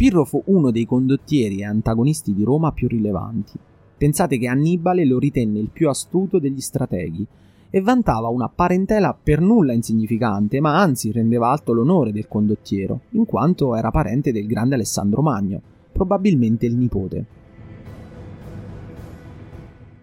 Pirro 0.00 0.24
fu 0.24 0.42
uno 0.46 0.70
dei 0.70 0.86
condottieri 0.86 1.60
e 1.60 1.66
antagonisti 1.66 2.32
di 2.32 2.42
Roma 2.42 2.72
più 2.72 2.88
rilevanti. 2.88 3.52
Pensate 3.98 4.38
che 4.38 4.46
Annibale 4.46 5.04
lo 5.04 5.18
ritenne 5.18 5.58
il 5.58 5.68
più 5.70 5.90
astuto 5.90 6.38
degli 6.38 6.62
strateghi 6.62 7.26
e 7.68 7.80
vantava 7.82 8.28
una 8.28 8.48
parentela 8.48 9.12
per 9.12 9.42
nulla 9.42 9.74
insignificante, 9.74 10.58
ma 10.58 10.80
anzi 10.80 11.12
rendeva 11.12 11.50
alto 11.50 11.74
l'onore 11.74 12.12
del 12.12 12.28
condottiero, 12.28 13.00
in 13.10 13.26
quanto 13.26 13.76
era 13.76 13.90
parente 13.90 14.32
del 14.32 14.46
grande 14.46 14.76
Alessandro 14.76 15.20
Magno, 15.20 15.60
probabilmente 15.92 16.64
il 16.64 16.76
nipote. 16.76 17.26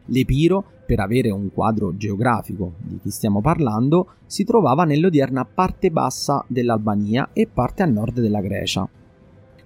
L'Epiro, 0.06 0.63
per 0.86 1.00
avere 1.00 1.32
un 1.32 1.51
quadro 1.51 1.98
geografico 1.98 2.74
di 2.77 3.00
chi 3.01 3.10
stiamo 3.10 3.42
parlando, 3.42 4.10
si 4.27 4.44
trovava 4.44 4.84
nell'odierna 4.84 5.44
parte 5.44 5.89
bassa 5.89 6.46
dell'Albania 6.48 7.30
e 7.34 7.48
parte 7.51 7.82
a 7.82 7.88
nord 7.88 8.22
della 8.22 8.42
Grecia. 8.42 8.88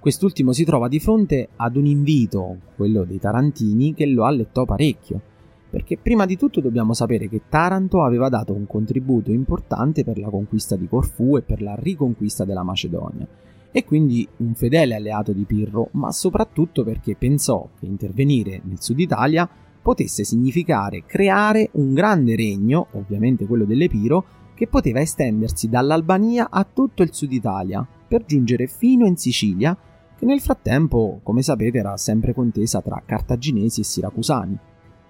Quest'ultimo 0.02 0.52
si 0.52 0.64
trova 0.64 0.88
di 0.88 1.00
fronte 1.00 1.50
ad 1.58 1.76
un 1.76 1.86
invito, 1.86 2.58
quello 2.76 3.04
dei 3.04 3.20
Tarantini, 3.20 3.94
che 3.94 4.08
lo 4.08 4.26
allettò 4.26 4.66
parecchio, 4.66 5.22
perché 5.70 5.96
prima 5.96 6.26
di 6.26 6.38
tutto 6.38 6.60
dobbiamo 6.60 6.96
sapere 6.96 7.30
che 7.30 7.44
Taranto 7.48 8.02
aveva 8.02 8.28
dato 8.28 8.52
un 8.52 8.66
contributo 8.66 9.30
importante 9.30 10.04
per 10.04 10.18
la 10.18 10.30
conquista 10.30 10.76
di 10.76 10.88
Corfù 10.88 11.38
e 11.38 11.44
per 11.44 11.62
la 11.62 11.76
riconquista 11.76 12.46
della 12.46 12.64
Macedonia, 12.64 13.28
e 13.72 13.86
quindi 13.86 14.28
un 14.38 14.56
fedele 14.56 14.96
alleato 14.96 15.34
di 15.34 15.44
Pirro, 15.44 15.90
ma 15.92 16.12
soprattutto 16.12 16.84
perché 16.84 17.16
pensò 17.16 17.70
che 17.80 17.86
intervenire 17.86 18.60
nel 18.64 18.82
sud 18.82 19.00
Italia 19.00 19.48
potesse 19.84 20.24
significare 20.24 21.04
creare 21.06 21.70
un 21.74 21.94
grande 21.94 22.36
regno, 22.36 22.88
ovviamente 22.94 23.46
quello 23.46 23.66
dell'Epiro, 23.66 24.26
che 24.56 24.66
poteva 24.66 25.00
estendersi 25.00 25.70
dall'Albania 25.70 26.50
a 26.50 26.64
tutto 26.64 27.04
il 27.04 27.14
sud 27.14 27.32
Italia, 27.32 27.88
per 28.08 28.26
giungere 28.26 28.66
fino 28.66 29.06
in 29.06 29.16
Sicilia 29.16 29.78
che 30.22 30.28
nel 30.28 30.40
frattempo, 30.40 31.20
come 31.24 31.42
sapete, 31.42 31.80
era 31.80 31.98
sempre 31.98 32.36
contesa 32.36 32.80
tra 32.80 33.02
cartaginesi 33.04 33.82
e 33.82 33.84
siracusani. 33.84 34.56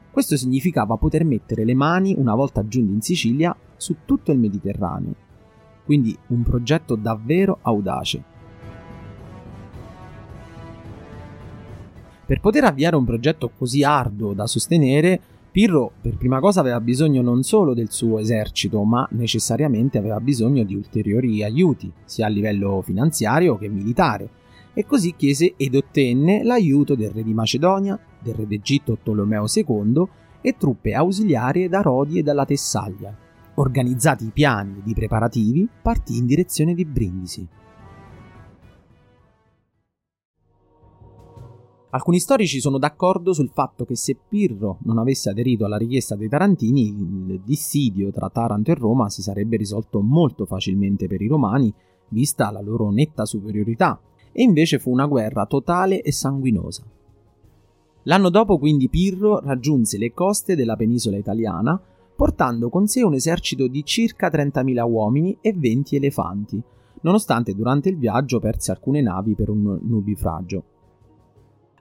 Questo 0.09 0.37
significava 0.37 0.95
poter 0.95 1.25
mettere 1.25 1.65
le 1.65 1.73
mani, 1.73 2.15
una 2.17 2.33
volta 2.33 2.65
giunti 2.65 2.93
in 2.93 3.01
Sicilia, 3.01 3.53
su 3.75 3.97
tutto 4.05 4.31
il 4.31 4.39
Mediterraneo. 4.39 5.13
Quindi 5.83 6.17
un 6.27 6.43
progetto 6.43 6.95
davvero 6.95 7.57
audace. 7.61 8.23
Per 12.25 12.39
poter 12.39 12.63
avviare 12.63 12.95
un 12.95 13.03
progetto 13.03 13.51
così 13.57 13.83
arduo 13.83 14.31
da 14.31 14.47
sostenere, 14.47 15.19
Pirro 15.51 15.91
per 15.99 16.15
prima 16.15 16.39
cosa 16.39 16.61
aveva 16.61 16.79
bisogno 16.79 17.21
non 17.21 17.43
solo 17.43 17.73
del 17.73 17.91
suo 17.91 18.19
esercito, 18.19 18.81
ma 18.83 19.05
necessariamente 19.11 19.97
aveva 19.97 20.21
bisogno 20.21 20.63
di 20.63 20.73
ulteriori 20.73 21.43
aiuti, 21.43 21.91
sia 22.05 22.27
a 22.27 22.29
livello 22.29 22.81
finanziario 22.81 23.57
che 23.57 23.67
militare 23.67 24.39
e 24.73 24.85
così 24.85 25.15
chiese 25.15 25.53
ed 25.57 25.75
ottenne 25.75 26.43
l'aiuto 26.43 26.95
del 26.95 27.11
re 27.11 27.23
di 27.23 27.33
Macedonia, 27.33 27.99
del 28.21 28.35
re 28.35 28.47
d'Egitto 28.47 28.97
Tolomeo 29.03 29.45
II 29.53 30.07
e 30.41 30.55
truppe 30.57 30.93
ausiliarie 30.93 31.69
da 31.69 31.81
Rodi 31.81 32.19
e 32.19 32.23
dalla 32.23 32.45
Tessaglia. 32.45 33.15
Organizzati 33.55 34.25
i 34.25 34.31
piani 34.31 34.79
ed 34.79 34.87
i 34.87 34.93
preparativi, 34.93 35.67
partì 35.81 36.17
in 36.17 36.25
direzione 36.25 36.73
di 36.73 36.85
Brindisi. 36.85 37.47
Alcuni 41.93 42.19
storici 42.19 42.61
sono 42.61 42.77
d'accordo 42.77 43.33
sul 43.33 43.51
fatto 43.53 43.83
che 43.83 43.97
se 43.97 44.17
Pirro 44.29 44.77
non 44.83 44.97
avesse 44.97 45.29
aderito 45.29 45.65
alla 45.65 45.75
richiesta 45.75 46.15
dei 46.15 46.29
Tarantini, 46.29 46.87
il 46.87 47.41
dissidio 47.43 48.11
tra 48.11 48.29
Taranto 48.29 48.72
e 48.72 48.75
Roma 48.75 49.09
si 49.09 49.22
sarebbe 49.22 49.57
risolto 49.57 50.00
molto 50.00 50.46
facilmente 50.46 51.07
per 51.07 51.22
i 51.22 51.27
romani, 51.27 51.72
vista 52.07 52.50
la 52.50 52.61
loro 52.61 52.91
netta 52.91 53.25
superiorità 53.25 54.00
e 54.31 54.44
invece 54.44 54.79
fu 54.79 54.91
una 54.91 55.05
guerra 55.05 55.46
totale 55.46 56.01
e 56.01 56.11
sanguinosa. 56.11 56.83
L'anno 58.03 58.29
dopo 58.29 58.57
quindi 58.57 58.89
Pirro 58.89 59.39
raggiunse 59.39 59.98
le 59.98 60.13
coste 60.13 60.55
della 60.55 60.75
penisola 60.75 61.17
italiana 61.17 61.79
portando 62.22 62.70
con 62.70 62.85
sé 62.85 63.01
un 63.01 63.15
esercito 63.15 63.65
di 63.65 63.83
circa 63.83 64.29
30.000 64.29 64.87
uomini 64.87 65.37
e 65.41 65.53
20 65.53 65.96
elefanti, 65.96 66.61
nonostante 67.01 67.55
durante 67.55 67.89
il 67.89 67.98
viaggio 67.98 68.39
perse 68.39 68.70
alcune 68.70 69.01
navi 69.01 69.33
per 69.33 69.50
un 69.50 69.79
nubifragio. 69.81 70.63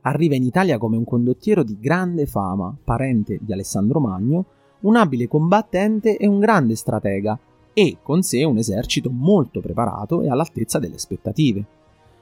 Arriva 0.00 0.34
in 0.34 0.44
Italia 0.44 0.78
come 0.78 0.96
un 0.96 1.04
condottiero 1.04 1.62
di 1.62 1.76
grande 1.78 2.24
fama, 2.24 2.74
parente 2.82 3.38
di 3.42 3.52
Alessandro 3.52 4.00
Magno, 4.00 4.46
un 4.80 4.96
abile 4.96 5.28
combattente 5.28 6.16
e 6.16 6.26
un 6.26 6.38
grande 6.38 6.74
stratega, 6.74 7.38
e 7.74 7.98
con 8.02 8.22
sé 8.22 8.42
un 8.44 8.56
esercito 8.56 9.10
molto 9.10 9.60
preparato 9.60 10.22
e 10.22 10.30
all'altezza 10.30 10.78
delle 10.78 10.94
aspettative. 10.94 11.66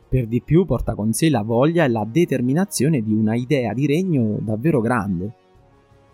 Per 0.09 0.27
di 0.27 0.41
più 0.41 0.65
porta 0.65 0.95
con 0.95 1.13
sé 1.13 1.29
la 1.29 1.43
voglia 1.43 1.85
e 1.85 1.89
la 1.89 2.07
determinazione 2.11 3.03
di 3.03 3.13
una 3.13 3.35
idea 3.35 3.75
di 3.75 3.87
regno 3.87 4.39
davvero 4.41 4.81
grande. 4.81 5.35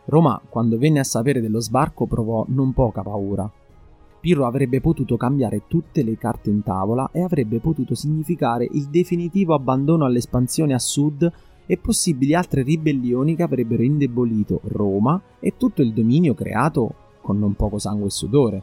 Roma, 0.06 0.40
quando 0.48 0.78
venne 0.78 0.98
a 0.98 1.04
sapere 1.04 1.40
dello 1.40 1.60
sbarco, 1.60 2.06
provò 2.06 2.44
non 2.48 2.72
poca 2.72 3.02
paura. 3.02 3.48
Pirro 4.18 4.46
avrebbe 4.46 4.80
potuto 4.80 5.16
cambiare 5.16 5.62
tutte 5.68 6.02
le 6.02 6.16
carte 6.16 6.50
in 6.50 6.64
tavola 6.64 7.10
e 7.12 7.22
avrebbe 7.22 7.60
potuto 7.60 7.94
significare 7.94 8.66
il 8.72 8.86
definitivo 8.86 9.54
abbandono 9.54 10.04
all'espansione 10.04 10.74
a 10.74 10.78
sud 10.80 11.30
e 11.64 11.76
possibili 11.76 12.34
altre 12.34 12.62
ribellioni 12.62 13.36
che 13.36 13.44
avrebbero 13.44 13.82
indebolito 13.82 14.60
Roma 14.64 15.20
e 15.38 15.54
tutto 15.56 15.82
il 15.82 15.92
dominio 15.92 16.34
creato 16.34 16.94
con 17.20 17.38
non 17.38 17.54
poco 17.54 17.78
sangue 17.78 18.08
e 18.08 18.10
sudore. 18.10 18.62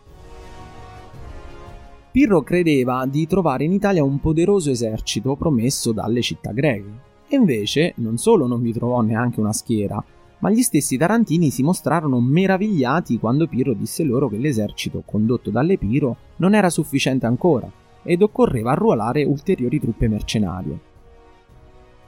Pirro 2.11 2.41
credeva 2.41 3.05
di 3.05 3.25
trovare 3.25 3.63
in 3.63 3.71
Italia 3.71 4.03
un 4.03 4.19
poderoso 4.19 4.69
esercito 4.69 5.37
promesso 5.37 5.93
dalle 5.93 6.21
città 6.21 6.51
greche. 6.51 7.09
E 7.29 7.37
invece 7.37 7.93
non 7.97 8.17
solo 8.17 8.47
non 8.47 8.61
vi 8.61 8.73
trovò 8.73 8.99
neanche 8.99 9.39
una 9.39 9.53
schiera, 9.53 10.03
ma 10.39 10.49
gli 10.49 10.61
stessi 10.61 10.97
tarantini 10.97 11.49
si 11.51 11.63
mostrarono 11.63 12.19
meravigliati 12.19 13.17
quando 13.17 13.47
Pirro 13.47 13.73
disse 13.73 14.03
loro 14.03 14.27
che 14.27 14.37
l'esercito 14.37 15.03
condotto 15.05 15.51
dall'Epiro 15.51 16.17
non 16.37 16.53
era 16.53 16.69
sufficiente 16.69 17.27
ancora 17.27 17.71
ed 18.03 18.21
occorreva 18.21 18.71
arruolare 18.71 19.23
ulteriori 19.23 19.79
truppe 19.79 20.09
mercenarie. 20.09 20.79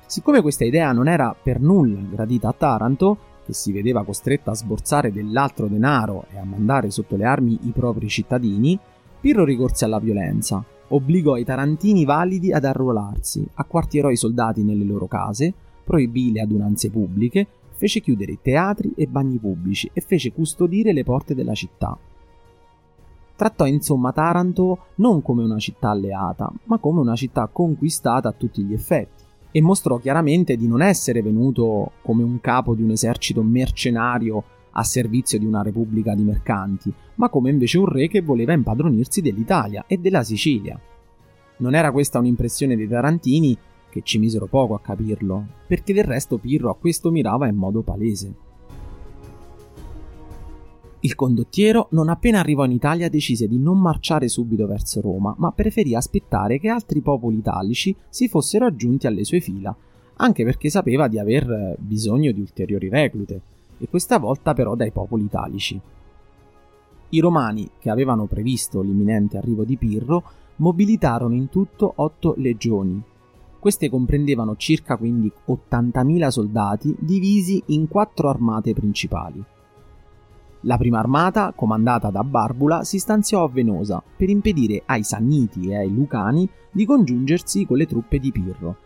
Siccome 0.05 0.41
questa 0.41 0.65
idea 0.65 0.91
non 0.91 1.07
era 1.07 1.33
per 1.33 1.61
nulla 1.61 2.01
gradita 2.01 2.49
a 2.49 2.53
Taranto, 2.53 3.17
che 3.45 3.53
si 3.53 3.71
vedeva 3.71 4.03
costretta 4.03 4.51
a 4.51 4.55
sborsare 4.55 5.13
dell'altro 5.13 5.67
denaro 5.67 6.25
e 6.33 6.37
a 6.37 6.43
mandare 6.43 6.91
sotto 6.91 7.15
le 7.15 7.23
armi 7.23 7.57
i 7.63 7.71
propri 7.71 8.09
cittadini, 8.09 8.77
Pirro 9.23 9.45
ricorse 9.45 9.85
alla 9.85 9.99
violenza, 9.99 10.61
obbligò 10.89 11.37
i 11.37 11.45
tarantini 11.45 12.03
validi 12.03 12.51
ad 12.51 12.65
arruolarsi, 12.65 13.47
acquartierò 13.53 14.09
i 14.09 14.17
soldati 14.17 14.63
nelle 14.63 14.83
loro 14.83 15.07
case, 15.07 15.53
proibì 15.81 16.33
le 16.33 16.41
adunanze 16.41 16.89
pubbliche, 16.89 17.47
fece 17.77 18.01
chiudere 18.01 18.39
teatri 18.41 18.91
e 18.97 19.07
bagni 19.07 19.37
pubblici 19.37 19.89
e 19.93 20.01
fece 20.01 20.33
custodire 20.33 20.91
le 20.91 21.05
porte 21.05 21.33
della 21.33 21.53
città. 21.53 21.97
Trattò 23.37 23.65
insomma 23.65 24.11
Taranto 24.11 24.87
non 24.95 25.21
come 25.21 25.41
una 25.41 25.57
città 25.57 25.91
alleata, 25.91 26.51
ma 26.65 26.77
come 26.77 26.99
una 26.99 27.15
città 27.15 27.47
conquistata 27.49 28.27
a 28.27 28.33
tutti 28.33 28.61
gli 28.61 28.73
effetti, 28.73 29.23
e 29.51 29.61
mostrò 29.61 29.99
chiaramente 29.99 30.57
di 30.57 30.67
non 30.67 30.81
essere 30.81 31.21
venuto 31.21 31.91
come 32.01 32.23
un 32.23 32.41
capo 32.41 32.75
di 32.75 32.83
un 32.83 32.89
esercito 32.89 33.41
mercenario 33.41 34.43
a 34.73 34.83
servizio 34.83 35.37
di 35.37 35.45
una 35.45 35.61
repubblica 35.61 36.15
di 36.15 36.23
mercanti, 36.23 36.93
ma 37.15 37.29
come 37.29 37.49
invece 37.49 37.77
un 37.77 37.85
re 37.85 38.07
che 38.07 38.21
voleva 38.21 38.53
impadronirsi 38.53 39.21
dell'Italia 39.21 39.85
e 39.87 39.97
della 39.97 40.23
Sicilia. 40.23 40.79
Non 41.57 41.75
era 41.75 41.91
questa 41.91 42.19
un'impressione 42.19 42.75
dei 42.75 42.87
Tarantini, 42.87 43.57
che 43.89 44.01
ci 44.03 44.17
misero 44.17 44.47
poco 44.47 44.73
a 44.73 44.79
capirlo, 44.79 45.45
perché 45.67 45.93
del 45.93 46.03
resto 46.03 46.37
Pirro 46.37 46.71
a 46.71 46.75
questo 46.75 47.11
mirava 47.11 47.47
in 47.47 47.55
modo 47.55 47.81
palese. 47.81 48.33
Il 51.01 51.15
condottiero, 51.15 51.89
non 51.91 52.07
appena 52.07 52.39
arrivò 52.39 52.63
in 52.63 52.71
Italia, 52.71 53.09
decise 53.09 53.47
di 53.47 53.59
non 53.59 53.77
marciare 53.77 54.29
subito 54.29 54.65
verso 54.65 55.01
Roma, 55.01 55.35
ma 55.37 55.51
preferì 55.51 55.93
aspettare 55.95 56.59
che 56.59 56.69
altri 56.69 57.01
popoli 57.01 57.37
italici 57.37 57.93
si 58.09 58.29
fossero 58.29 58.65
aggiunti 58.65 59.05
alle 59.05 59.25
sue 59.25 59.41
fila, 59.41 59.75
anche 60.15 60.43
perché 60.45 60.69
sapeva 60.69 61.07
di 61.07 61.19
aver 61.19 61.75
bisogno 61.77 62.31
di 62.31 62.39
ulteriori 62.39 62.87
reclute 62.87 63.41
e 63.83 63.89
questa 63.89 64.17
volta 64.17 64.53
però 64.53 64.75
dai 64.75 64.91
popoli 64.91 65.25
italici. 65.25 65.79
I 67.09 67.19
romani, 67.19 67.69
che 67.79 67.89
avevano 67.89 68.27
previsto 68.27 68.81
l'imminente 68.81 69.37
arrivo 69.37 69.65
di 69.65 69.75
Pirro, 69.75 70.23
mobilitarono 70.57 71.33
in 71.33 71.49
tutto 71.49 71.91
otto 71.97 72.33
legioni. 72.37 73.01
Queste 73.59 73.89
comprendevano 73.89 74.55
circa 74.55 74.95
quindi 74.95 75.29
80.000 75.47 76.27
soldati 76.29 76.95
divisi 76.97 77.61
in 77.67 77.89
quattro 77.89 78.29
armate 78.29 78.73
principali. 78.73 79.43
La 80.61 80.77
prima 80.77 80.99
armata, 80.99 81.51
comandata 81.53 82.09
da 82.09 82.23
Barbula, 82.23 82.85
si 82.85 82.99
stanziò 82.99 83.43
a 83.43 83.49
Venosa 83.49 84.01
per 84.15 84.29
impedire 84.29 84.81
ai 84.85 85.03
Sanniti 85.03 85.67
e 85.67 85.75
ai 85.75 85.93
Lucani 85.93 86.49
di 86.71 86.85
congiungersi 86.85 87.65
con 87.65 87.75
le 87.75 87.85
truppe 87.85 88.17
di 88.17 88.31
Pirro. 88.31 88.77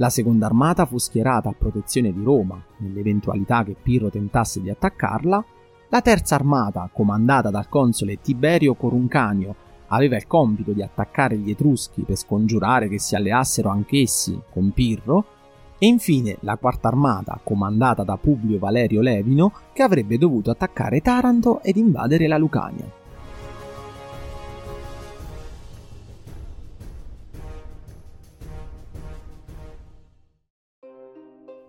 La 0.00 0.08
seconda 0.08 0.46
armata 0.46 0.86
fu 0.86 0.96
schierata 0.96 1.50
a 1.50 1.54
protezione 1.56 2.10
di 2.10 2.22
Roma, 2.22 2.58
nell'eventualità 2.78 3.62
che 3.62 3.76
Pirro 3.80 4.08
tentasse 4.08 4.62
di 4.62 4.70
attaccarla. 4.70 5.44
La 5.90 6.00
terza 6.00 6.36
armata, 6.36 6.88
comandata 6.90 7.50
dal 7.50 7.68
console 7.68 8.18
Tiberio 8.18 8.72
Coruncanio, 8.72 9.54
aveva 9.88 10.16
il 10.16 10.26
compito 10.26 10.72
di 10.72 10.82
attaccare 10.82 11.36
gli 11.36 11.50
Etruschi 11.50 12.00
per 12.00 12.16
scongiurare 12.16 12.88
che 12.88 12.98
si 12.98 13.14
alleassero 13.14 13.68
anch'essi 13.68 14.40
con 14.50 14.70
Pirro. 14.72 15.24
E 15.76 15.86
infine 15.86 16.38
la 16.40 16.56
quarta 16.56 16.88
armata, 16.88 17.38
comandata 17.44 18.02
da 18.02 18.16
Publio 18.16 18.58
Valerio 18.58 19.02
Levino, 19.02 19.52
che 19.74 19.82
avrebbe 19.82 20.16
dovuto 20.16 20.50
attaccare 20.50 21.02
Taranto 21.02 21.60
ed 21.60 21.76
invadere 21.76 22.26
la 22.26 22.38
Lucania. 22.38 22.99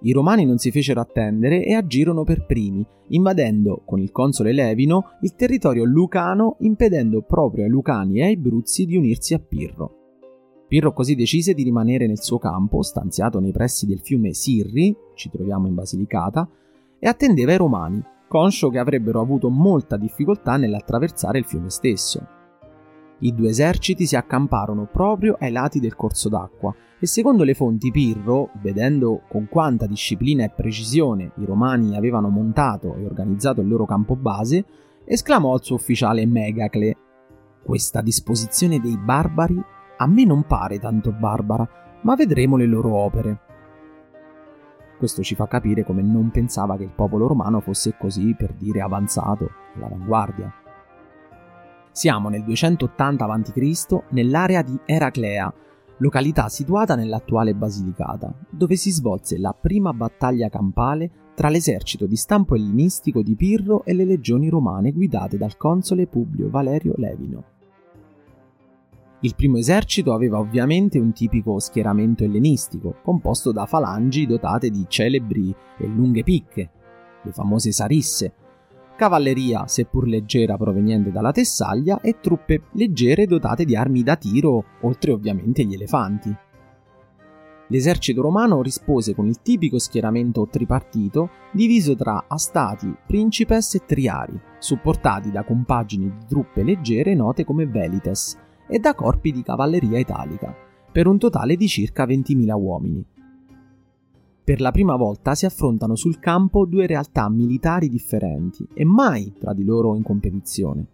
I 0.04 0.14
romani 0.14 0.46
non 0.46 0.58
si 0.58 0.72
fecero 0.72 1.00
attendere 1.00 1.64
e 1.64 1.76
agirono 1.76 2.24
per 2.24 2.46
primi, 2.46 2.84
invadendo, 3.10 3.84
con 3.86 4.00
il 4.00 4.12
console 4.12 4.52
Levino, 4.52 5.18
il 5.22 5.36
territorio 5.36 5.84
lucano, 5.84 6.56
impedendo 6.62 7.22
proprio 7.22 7.66
ai 7.66 7.70
lucani 7.70 8.20
e 8.20 8.24
ai 8.24 8.38
bruzzi 8.38 8.86
di 8.86 8.98
unirsi 8.98 9.36
a 9.36 9.40
Pirro. 9.40 9.98
Pirro 10.68 10.94
così 10.94 11.14
decise 11.14 11.54
di 11.54 11.62
rimanere 11.64 12.08
nel 12.08 12.22
suo 12.22 12.40
campo, 12.40 12.82
stanziato 12.82 13.40
nei 13.40 13.52
pressi 13.52 13.86
del 13.86 14.00
fiume 14.00 14.34
Sirri, 14.34 14.96
ci 15.14 15.30
troviamo 15.30 15.68
in 15.68 15.76
Basilicata, 15.76 16.50
e 16.98 17.08
attendeva 17.08 17.54
i 17.54 17.58
romani, 17.58 18.02
conscio 18.28 18.70
che 18.70 18.80
avrebbero 18.80 19.22
avuto 19.22 19.50
molta 19.50 19.98
difficoltà 19.98 20.58
nell'attraversare 20.58 21.38
il 21.38 21.46
fiume 21.46 21.70
stesso. 21.70 22.41
I 23.24 23.36
due 23.36 23.50
eserciti 23.50 24.06
si 24.08 24.16
accamparono 24.16 24.88
proprio 24.92 25.36
ai 25.40 25.52
lati 25.52 25.80
del 25.80 25.96
corso 25.96 26.28
d'acqua 26.28 26.74
e 27.00 27.06
secondo 27.06 27.44
le 27.44 27.54
fonti 27.54 27.92
Pirro, 27.92 28.50
vedendo 28.62 29.22
con 29.28 29.48
quanta 29.48 29.86
disciplina 29.86 30.44
e 30.44 30.50
precisione 30.50 31.32
i 31.38 31.46
romani 31.46 31.96
avevano 31.96 32.30
montato 32.30 32.96
e 32.96 33.06
organizzato 33.06 33.62
il 33.62 33.68
loro 33.68 33.86
campo 33.86 34.16
base, 34.16 34.66
esclamò 35.06 35.54
al 35.54 35.64
suo 35.64 35.76
ufficiale 35.76 36.26
Megacle 36.26 36.98
Questa 37.64 38.02
disposizione 38.02 38.80
dei 38.80 38.98
barbari 38.98 39.64
a 39.98 40.08
me 40.08 40.26
non 40.26 40.44
pare 40.44 40.80
tanto 40.80 41.12
barbara, 41.12 41.68
ma 42.02 42.16
vedremo 42.16 42.58
le 42.58 42.66
loro 42.66 42.96
opere. 42.96 43.40
Questo 44.98 45.22
ci 45.22 45.36
fa 45.36 45.48
capire 45.48 45.84
come 45.84 46.02
non 46.02 46.32
pensava 46.32 46.76
che 46.76 46.84
il 46.84 46.94
popolo 46.96 47.28
romano 47.28 47.60
fosse 47.60 47.96
così, 48.00 48.34
per 48.36 48.54
dire, 48.54 48.82
avanzato, 48.82 49.50
all'avanguardia. 49.76 50.61
Siamo 51.94 52.30
nel 52.30 52.44
280 52.44 53.26
a.C. 53.26 54.04
nell'area 54.12 54.62
di 54.62 54.80
Eraclea, 54.86 55.54
località 55.98 56.48
situata 56.48 56.96
nell'attuale 56.96 57.54
Basilicata, 57.54 58.34
dove 58.50 58.78
si 58.78 58.92
svolse 58.92 59.38
la 59.38 59.54
prima 59.54 59.92
battaglia 59.92 60.48
campale 60.48 61.12
tra 61.36 61.50
l'esercito 61.50 62.06
di 62.06 62.16
stampo 62.16 62.56
ellenistico 62.56 63.22
di 63.22 63.36
Pirro 63.36 63.84
e 63.84 63.94
le 63.94 64.06
legioni 64.06 64.48
romane 64.48 64.94
guidate 64.94 65.38
dal 65.38 65.58
console 65.58 66.08
Publio 66.08 66.50
Valerio 66.50 66.94
Levino. 66.96 67.44
Il 69.20 69.36
primo 69.36 69.58
esercito 69.58 70.14
aveva 70.14 70.40
ovviamente 70.40 70.98
un 70.98 71.12
tipico 71.12 71.60
schieramento 71.60 72.24
ellenistico, 72.24 72.96
composto 73.04 73.52
da 73.52 73.66
falangi 73.66 74.26
dotate 74.26 74.70
di 74.70 74.86
celebri 74.88 75.54
e 75.78 75.86
lunghe 75.88 76.24
picche, 76.24 76.70
le 77.22 77.32
famose 77.32 77.72
sarisse, 77.72 78.34
cavalleria 79.02 79.66
seppur 79.66 80.08
leggera 80.08 80.58
proveniente 80.58 81.12
dalla 81.12 81.32
Tessaglia 81.32 82.02
e 82.02 82.20
truppe 82.22 82.66
leggere 82.74 83.26
dotate 83.26 83.66
di 83.66 83.76
armi 83.76 84.04
da 84.04 84.16
tiro, 84.16 84.64
oltre 84.82 85.12
ovviamente 85.12 85.64
gli 85.64 85.74
elefanti. 85.74 86.32
L'esercito 87.70 88.22
romano 88.22 88.62
rispose 88.62 89.16
con 89.16 89.26
il 89.26 89.42
tipico 89.42 89.80
schieramento 89.80 90.48
tripartito 90.48 91.32
diviso 91.52 91.96
tra 91.96 92.26
astati, 92.28 92.94
principes 93.08 93.74
e 93.74 93.86
triari, 93.88 94.40
supportati 94.60 95.32
da 95.32 95.44
compagini 95.46 96.08
di 96.20 96.26
truppe 96.28 96.62
leggere 96.62 97.16
note 97.16 97.44
come 97.44 97.66
velites 97.66 98.38
e 98.68 98.78
da 98.78 98.94
corpi 98.94 99.32
di 99.32 99.42
cavalleria 99.42 99.98
italica, 99.98 100.56
per 100.92 101.08
un 101.08 101.18
totale 101.18 101.56
di 101.56 101.68
circa 101.68 102.06
20.000 102.06 102.54
uomini. 102.54 103.04
Per 104.44 104.60
la 104.60 104.72
prima 104.72 104.96
volta 104.96 105.36
si 105.36 105.46
affrontano 105.46 105.96
sul 105.96 106.20
campo 106.20 106.66
due 106.66 106.88
realtà 106.88 107.30
militari 107.30 107.88
differenti 107.88 108.68
e 108.74 108.84
mai 108.84 109.34
tra 109.40 109.54
di 109.54 109.64
loro 109.64 109.96
in 109.96 110.02
competizione. 110.02 110.86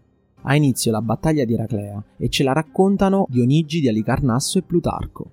Ha 0.42 0.56
inizio 0.56 0.92
la 0.92 1.02
battaglia 1.02 1.46
di 1.46 1.54
Eraclea 1.54 2.04
e 2.18 2.28
ce 2.30 2.44
la 2.44 2.52
raccontano 2.52 3.26
Dionigi 3.30 3.80
di 3.80 3.88
Alicarnasso 3.88 4.60
e 4.60 4.64
Plutarco. 4.64 5.32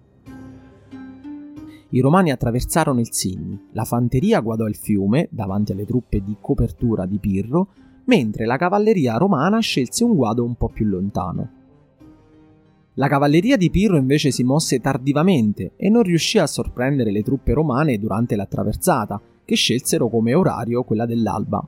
I 1.90 2.00
romani 2.00 2.31
attraversarono 2.31 3.00
il 3.00 3.12
Sinni, 3.12 3.68
la 3.72 3.85
fanteria 3.85 4.40
guardò 4.40 4.66
il 4.66 4.77
fiume 4.77 5.29
davanti 5.31 5.72
alle 5.72 5.85
truppe 5.85 6.22
di 6.22 6.37
copertura 6.40 7.07
di 7.07 7.18
Pirro, 7.18 7.68
mentre 8.07 8.46
la 8.46 8.57
cavalleria 8.57 9.16
romana 9.16 9.59
scelse 9.59 10.05
un 10.05 10.14
guado 10.14 10.44
un 10.44 10.55
po' 10.55 10.68
più 10.68 10.87
lontano. 10.87 11.62
La 12.97 13.09
cavalleria 13.09 13.57
di 13.57 13.71
Pirro 13.71 13.97
invece 13.97 14.31
si 14.31 14.45
mosse 14.45 14.79
tardivamente 14.79 15.73
e 15.77 15.89
non 15.89 16.05
riuscì 16.05 16.39
a 16.39 16.47
sorprendere 16.47 17.11
le 17.11 17.23
truppe 17.23 17.53
romane 17.53 17.99
durante 17.99 18.37
la 18.37 18.47
traversata, 18.47 19.21
che 19.45 19.57
scelsero 19.57 20.09
come 20.09 20.33
orario 20.33 20.85
quella 20.85 21.05
dell'alba. 21.05 21.67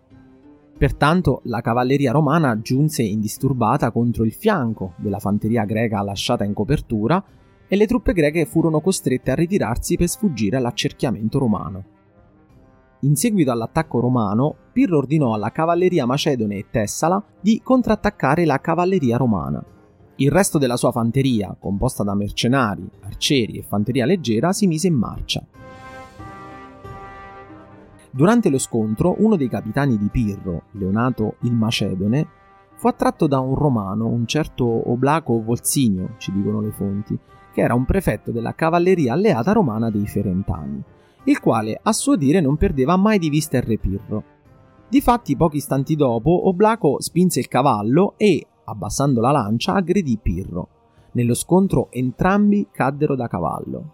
Pertanto 0.78 1.40
la 1.44 1.60
cavalleria 1.62 2.12
romana 2.12 2.60
giunse 2.60 3.02
indisturbata 3.02 3.90
contro 3.90 4.24
il 4.24 4.32
fianco 4.32 4.92
della 4.98 5.18
fanteria 5.18 5.64
greca 5.64 6.00
lasciata 6.02 6.44
in 6.44 6.52
copertura 6.52 7.22
e 7.66 7.74
le 7.74 7.86
truppe 7.86 8.12
greche 8.12 8.44
furono 8.44 8.80
costrette 8.80 9.32
a 9.32 9.34
ritirarsi 9.34 9.96
per 9.96 10.06
sfuggire 10.06 10.58
all'accerchiamento 10.58 11.40
romano. 11.40 11.84
In 13.00 13.16
seguito 13.16 13.50
all'attacco 13.50 13.98
romano, 13.98 14.54
Pirro 14.72 14.98
ordinò 14.98 15.34
alla 15.34 15.50
cavalleria 15.50 16.06
macedone 16.06 16.56
e 16.56 16.66
tessala 16.70 17.20
di 17.40 17.60
contrattaccare 17.64 18.44
la 18.44 18.60
cavalleria 18.60 19.16
romana. 19.16 19.64
Il 20.18 20.30
resto 20.30 20.56
della 20.56 20.78
sua 20.78 20.92
fanteria, 20.92 21.54
composta 21.58 22.02
da 22.02 22.14
mercenari, 22.14 22.88
arcieri 23.02 23.58
e 23.58 23.62
fanteria 23.62 24.06
leggera, 24.06 24.52
si 24.54 24.66
mise 24.66 24.86
in 24.86 24.94
marcia. 24.94 25.44
Durante 28.10 28.48
lo 28.48 28.56
scontro, 28.56 29.16
uno 29.18 29.36
dei 29.36 29.50
capitani 29.50 29.98
di 29.98 30.08
Pirro, 30.10 30.62
Leonato 30.70 31.34
il 31.40 31.52
Macedone, 31.52 32.26
fu 32.76 32.88
attratto 32.88 33.26
da 33.26 33.40
un 33.40 33.54
romano, 33.56 34.06
un 34.06 34.26
certo 34.26 34.90
Oblaco 34.90 35.42
Volsinio, 35.42 36.14
ci 36.16 36.32
dicono 36.32 36.62
le 36.62 36.70
fonti, 36.70 37.18
che 37.52 37.60
era 37.60 37.74
un 37.74 37.84
prefetto 37.84 38.30
della 38.30 38.54
cavalleria 38.54 39.12
alleata 39.12 39.52
romana 39.52 39.90
dei 39.90 40.06
Ferentani, 40.06 40.82
il 41.24 41.40
quale 41.40 41.78
a 41.82 41.92
suo 41.92 42.16
dire 42.16 42.40
non 42.40 42.56
perdeva 42.56 42.96
mai 42.96 43.18
di 43.18 43.28
vista 43.28 43.58
il 43.58 43.64
re 43.64 43.76
Pirro. 43.76 44.24
Difatti, 44.88 45.36
pochi 45.36 45.56
istanti 45.56 45.94
dopo, 45.94 46.48
Oblaco 46.48 47.02
spinse 47.02 47.40
il 47.40 47.48
cavallo 47.48 48.14
e, 48.16 48.46
abbassando 48.66 49.20
la 49.20 49.30
lancia, 49.30 49.74
aggredì 49.74 50.18
Pirro. 50.22 50.68
Nello 51.12 51.34
scontro 51.34 51.90
entrambi 51.90 52.68
caddero 52.70 53.16
da 53.16 53.26
cavallo. 53.26 53.92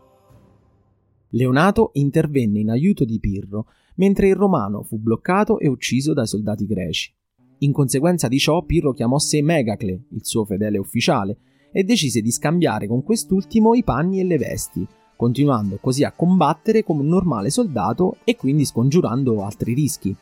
Leonato 1.31 1.91
intervenne 1.95 2.61
in 2.61 2.71
aiuto 2.71 3.05
di 3.05 3.19
Pirro, 3.21 3.67
mentre 3.97 4.29
il 4.29 4.35
romano 4.35 4.83
fu 4.83 4.99
bloccato 4.99 5.59
e 5.59 5.69
ucciso 5.69 6.13
dai 6.13 6.27
soldati 6.27 6.67
greci. 6.67 7.15
In 7.59 7.73
conseguenza 7.73 8.29
di 8.29 8.39
ciò, 8.39 8.63
Pirro 8.65 8.93
chiamò 8.93 9.19
sé 9.19 9.41
Megacle, 9.41 10.07
il 10.11 10.25
suo 10.25 10.45
fedele 10.45 10.79
ufficiale, 10.79 11.39
e 11.73 11.85
decise 11.85 12.21
di 12.21 12.31
scambiare 12.31 12.87
con 12.87 13.03
quest'ultimo 13.03 13.75
i 13.75 13.83
panni 13.83 14.21
e 14.21 14.25
le 14.25 14.37
vesti, 14.37 14.87
continuando 15.17 15.79
così 15.81 16.05
a 16.05 16.13
combattere 16.13 16.83
come 16.83 17.01
un 17.01 17.09
normale 17.09 17.49
soldato 17.49 18.17
e 18.25 18.37
quindi 18.37 18.65
scongiurando 18.65 19.43
altri 19.45 19.73
rischi. 19.73 20.15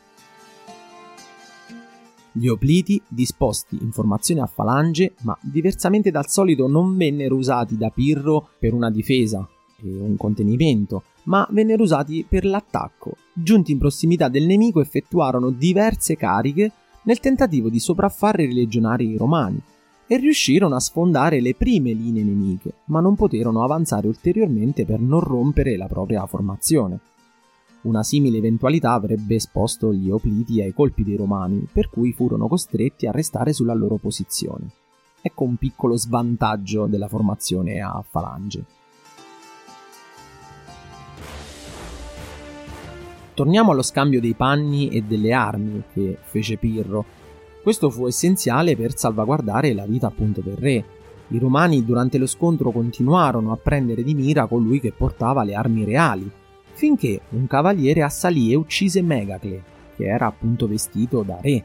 Gli 2.33 2.47
opliti, 2.47 3.01
disposti 3.07 3.77
in 3.81 3.91
formazione 3.91 4.41
a 4.41 4.45
falange, 4.45 5.15
ma 5.23 5.37
diversamente 5.41 6.11
dal 6.11 6.29
solito 6.29 6.67
non 6.67 6.95
vennero 6.95 7.35
usati 7.35 7.77
da 7.77 7.89
Pirro 7.89 8.49
per 8.57 8.73
una 8.73 8.89
difesa 8.89 9.47
e 9.83 9.89
un 9.89 10.15
contenimento, 10.15 11.03
ma 11.23 11.45
vennero 11.51 11.83
usati 11.83 12.25
per 12.27 12.45
l'attacco. 12.45 13.17
Giunti 13.33 13.71
in 13.71 13.79
prossimità 13.79 14.29
del 14.29 14.45
nemico 14.45 14.79
effettuarono 14.79 15.49
diverse 15.49 16.15
cariche 16.15 16.71
nel 17.03 17.19
tentativo 17.19 17.69
di 17.69 17.79
sopraffare 17.79 18.43
i 18.43 18.53
legionari 18.53 19.17
romani 19.17 19.61
e 20.07 20.17
riuscirono 20.17 20.75
a 20.75 20.79
sfondare 20.79 21.41
le 21.41 21.55
prime 21.55 21.93
linee 21.93 22.23
nemiche, 22.23 22.73
ma 22.85 22.99
non 22.99 23.15
poterono 23.15 23.63
avanzare 23.63 24.07
ulteriormente 24.07 24.85
per 24.85 24.99
non 24.99 25.19
rompere 25.19 25.77
la 25.77 25.87
propria 25.87 26.25
formazione. 26.25 26.99
Una 27.83 28.03
simile 28.03 28.37
eventualità 28.37 28.93
avrebbe 28.93 29.35
esposto 29.35 29.91
gli 29.91 30.11
Opliti 30.11 30.61
ai 30.61 30.71
colpi 30.71 31.03
dei 31.03 31.15
Romani, 31.15 31.67
per 31.71 31.89
cui 31.89 32.13
furono 32.13 32.47
costretti 32.47 33.07
a 33.07 33.11
restare 33.11 33.53
sulla 33.53 33.73
loro 33.73 33.95
posizione. 33.95 34.69
Ecco 35.19 35.43
un 35.45 35.55
piccolo 35.55 35.97
svantaggio 35.97 36.85
della 36.85 37.07
formazione 37.07 37.81
a 37.81 38.03
falange. 38.07 38.65
Torniamo 43.33 43.71
allo 43.71 43.81
scambio 43.81 44.19
dei 44.19 44.35
panni 44.35 44.89
e 44.89 45.01
delle 45.01 45.33
armi 45.33 45.83
che 45.91 46.19
fece 46.21 46.57
Pirro. 46.57 47.03
Questo 47.63 47.89
fu 47.89 48.05
essenziale 48.05 48.75
per 48.75 48.95
salvaguardare 48.95 49.73
la 49.73 49.85
vita 49.87 50.05
appunto 50.05 50.41
del 50.41 50.55
re, 50.55 50.85
I 51.33 51.39
romani 51.39 51.85
durante 51.85 52.17
lo 52.17 52.25
scontro 52.25 52.71
continuarono 52.71 53.53
a 53.53 53.57
prendere 53.57 54.03
di 54.03 54.13
mira 54.13 54.47
colui 54.47 54.81
che 54.81 54.91
portava 54.91 55.43
le 55.43 55.55
armi 55.55 55.85
reali, 55.85 56.29
finché 56.81 57.21
un 57.29 57.45
cavaliere 57.45 58.01
assalì 58.01 58.51
e 58.51 58.55
uccise 58.55 59.03
Megacle, 59.03 59.61
che 59.95 60.05
era 60.05 60.25
appunto 60.25 60.67
vestito 60.67 61.21
da 61.21 61.37
re. 61.39 61.63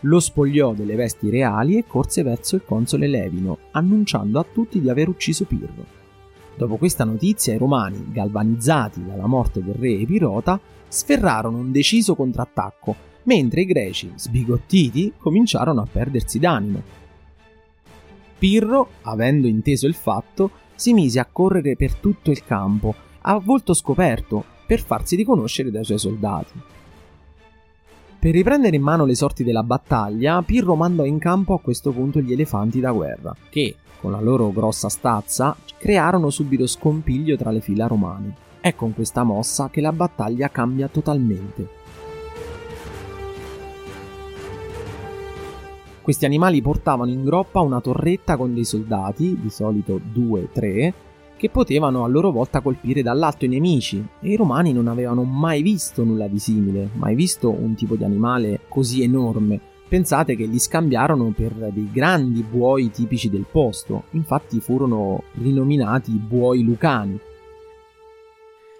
Lo 0.00 0.18
spogliò 0.18 0.72
delle 0.72 0.96
vesti 0.96 1.30
reali 1.30 1.76
e 1.76 1.84
corse 1.86 2.24
verso 2.24 2.56
il 2.56 2.64
console 2.64 3.06
Levino, 3.06 3.58
annunciando 3.70 4.40
a 4.40 4.46
tutti 4.52 4.80
di 4.80 4.90
aver 4.90 5.06
ucciso 5.06 5.44
Pirro. 5.44 5.86
Dopo 6.56 6.78
questa 6.78 7.04
notizia 7.04 7.54
i 7.54 7.58
romani, 7.58 8.06
galvanizzati 8.10 9.04
dalla 9.04 9.28
morte 9.28 9.62
del 9.62 9.74
re 9.74 10.00
Epirota, 10.00 10.58
sferrarono 10.88 11.58
un 11.58 11.70
deciso 11.70 12.16
contrattacco, 12.16 12.96
mentre 13.24 13.60
i 13.60 13.66
greci, 13.66 14.10
sbigottiti, 14.16 15.12
cominciarono 15.16 15.82
a 15.82 15.86
perdersi 15.88 16.40
d'animo. 16.40 16.82
Pirro, 18.36 18.88
avendo 19.02 19.46
inteso 19.46 19.86
il 19.86 19.94
fatto, 19.94 20.50
si 20.74 20.92
mise 20.92 21.20
a 21.20 21.28
correre 21.30 21.76
per 21.76 21.94
tutto 21.94 22.32
il 22.32 22.44
campo, 22.44 23.08
a 23.22 23.38
volto 23.38 23.74
scoperto, 23.74 24.44
per 24.66 24.82
farsi 24.82 25.16
riconoscere 25.16 25.70
dai 25.70 25.84
suoi 25.84 25.98
soldati. 25.98 26.60
Per 28.18 28.32
riprendere 28.32 28.76
in 28.76 28.82
mano 28.82 29.04
le 29.04 29.14
sorti 29.14 29.44
della 29.44 29.62
battaglia, 29.62 30.42
Pirro 30.42 30.74
mandò 30.74 31.04
in 31.04 31.18
campo 31.18 31.54
a 31.54 31.60
questo 31.60 31.90
punto 31.90 32.20
gli 32.20 32.32
elefanti 32.32 32.78
da 32.78 32.92
guerra, 32.92 33.34
che, 33.48 33.76
con 33.98 34.12
la 34.12 34.20
loro 34.20 34.52
grossa 34.52 34.88
stazza, 34.88 35.56
crearono 35.78 36.30
subito 36.30 36.66
scompiglio 36.66 37.36
tra 37.36 37.50
le 37.50 37.60
fila 37.60 37.86
romane. 37.86 38.34
È 38.60 38.74
con 38.74 38.94
questa 38.94 39.22
mossa 39.22 39.70
che 39.70 39.80
la 39.80 39.92
battaglia 39.92 40.50
cambia 40.50 40.88
totalmente. 40.88 41.78
Questi 46.02 46.24
animali 46.24 46.60
portavano 46.60 47.10
in 47.10 47.24
groppa 47.24 47.60
una 47.60 47.80
torretta 47.80 48.36
con 48.36 48.52
dei 48.52 48.64
soldati, 48.64 49.38
di 49.40 49.50
solito 49.50 50.00
2-3, 50.14 50.92
che 51.40 51.48
potevano 51.48 52.04
a 52.04 52.06
loro 52.06 52.30
volta 52.30 52.60
colpire 52.60 53.00
dall'alto 53.00 53.46
i 53.46 53.48
nemici 53.48 54.06
e 54.20 54.28
i 54.28 54.36
romani 54.36 54.74
non 54.74 54.88
avevano 54.88 55.24
mai 55.24 55.62
visto 55.62 56.04
nulla 56.04 56.28
di 56.28 56.38
simile, 56.38 56.90
mai 56.92 57.14
visto 57.14 57.48
un 57.48 57.74
tipo 57.74 57.96
di 57.96 58.04
animale 58.04 58.60
così 58.68 59.02
enorme 59.02 59.68
Pensate 59.90 60.36
che 60.36 60.44
li 60.44 60.60
scambiarono 60.60 61.32
per 61.34 61.52
dei 61.52 61.90
grandi 61.92 62.44
buoi 62.44 62.92
tipici 62.92 63.28
del 63.28 63.44
posto, 63.50 64.04
infatti 64.10 64.60
furono 64.60 65.24
rinominati 65.40 66.12
buoi 66.12 66.62
lucani. 66.62 67.18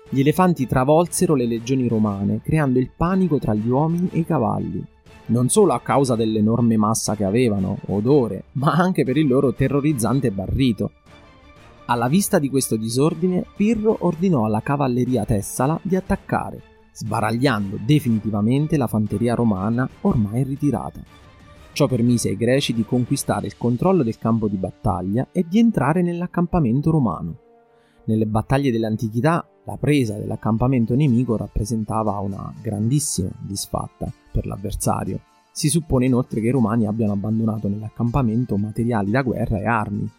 Gli 0.08 0.20
elefanti 0.20 0.68
travolsero 0.68 1.34
le 1.34 1.46
legioni 1.46 1.88
romane, 1.88 2.40
creando 2.44 2.78
il 2.78 2.92
panico 2.96 3.40
tra 3.40 3.54
gli 3.54 3.68
uomini 3.68 4.08
e 4.12 4.20
i 4.20 4.24
cavalli, 4.24 4.84
non 5.26 5.48
solo 5.48 5.72
a 5.72 5.80
causa 5.80 6.14
dell'enorme 6.14 6.76
massa 6.76 7.16
che 7.16 7.24
avevano, 7.24 7.78
odore, 7.86 8.44
ma 8.52 8.74
anche 8.74 9.02
per 9.02 9.16
il 9.16 9.26
loro 9.26 9.52
terrorizzante 9.52 10.30
barrito. 10.30 10.92
Alla 11.90 12.06
vista 12.06 12.38
di 12.38 12.48
questo 12.48 12.76
disordine, 12.76 13.44
Pirro 13.56 13.96
ordinò 14.02 14.44
alla 14.44 14.60
cavalleria 14.60 15.24
tessala 15.24 15.76
di 15.82 15.96
attaccare 15.96 16.62
sbaragliando 16.92 17.78
definitivamente 17.84 18.76
la 18.76 18.86
fanteria 18.86 19.34
romana 19.34 19.88
ormai 20.02 20.44
ritirata. 20.44 21.00
Ciò 21.72 21.88
permise 21.88 22.28
ai 22.28 22.36
greci 22.36 22.74
di 22.74 22.84
conquistare 22.84 23.46
il 23.46 23.56
controllo 23.56 24.04
del 24.04 24.18
campo 24.18 24.46
di 24.46 24.56
battaglia 24.56 25.28
e 25.32 25.44
di 25.48 25.58
entrare 25.58 26.02
nell'accampamento 26.02 26.92
romano. 26.92 27.38
Nelle 28.04 28.26
battaglie 28.26 28.70
dell'antichità 28.70 29.44
la 29.64 29.76
presa 29.76 30.16
dell'accampamento 30.16 30.94
nemico 30.94 31.36
rappresentava 31.36 32.18
una 32.18 32.52
grandissima 32.62 33.30
disfatta 33.40 34.08
per 34.30 34.46
l'avversario. 34.46 35.20
Si 35.50 35.68
suppone 35.68 36.06
inoltre 36.06 36.40
che 36.40 36.46
i 36.46 36.52
romani 36.52 36.86
abbiano 36.86 37.14
abbandonato 37.14 37.66
nell'accampamento 37.66 38.56
materiali 38.56 39.10
da 39.10 39.22
guerra 39.22 39.58
e 39.58 39.66
armi. 39.66 40.10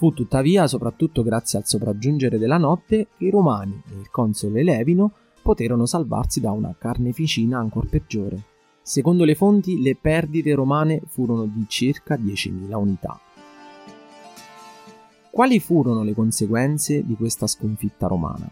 Fu 0.00 0.14
tuttavia 0.14 0.66
soprattutto 0.66 1.22
grazie 1.22 1.58
al 1.58 1.66
sopraggiungere 1.66 2.38
della 2.38 2.56
notte 2.56 3.08
che 3.18 3.26
i 3.26 3.30
romani 3.30 3.82
e 3.90 4.00
il 4.00 4.08
console 4.10 4.62
Levino 4.62 5.12
poterono 5.42 5.84
salvarsi 5.84 6.40
da 6.40 6.52
una 6.52 6.74
carneficina 6.74 7.58
ancor 7.58 7.86
peggiore. 7.86 8.42
Secondo 8.80 9.24
le 9.24 9.34
fonti, 9.34 9.82
le 9.82 9.94
perdite 10.00 10.54
romane 10.54 11.02
furono 11.06 11.44
di 11.44 11.66
circa 11.68 12.14
10.000 12.14 12.74
unità. 12.76 13.20
Quali 15.30 15.60
furono 15.60 16.02
le 16.02 16.14
conseguenze 16.14 17.04
di 17.04 17.14
questa 17.14 17.46
sconfitta 17.46 18.06
romana? 18.06 18.50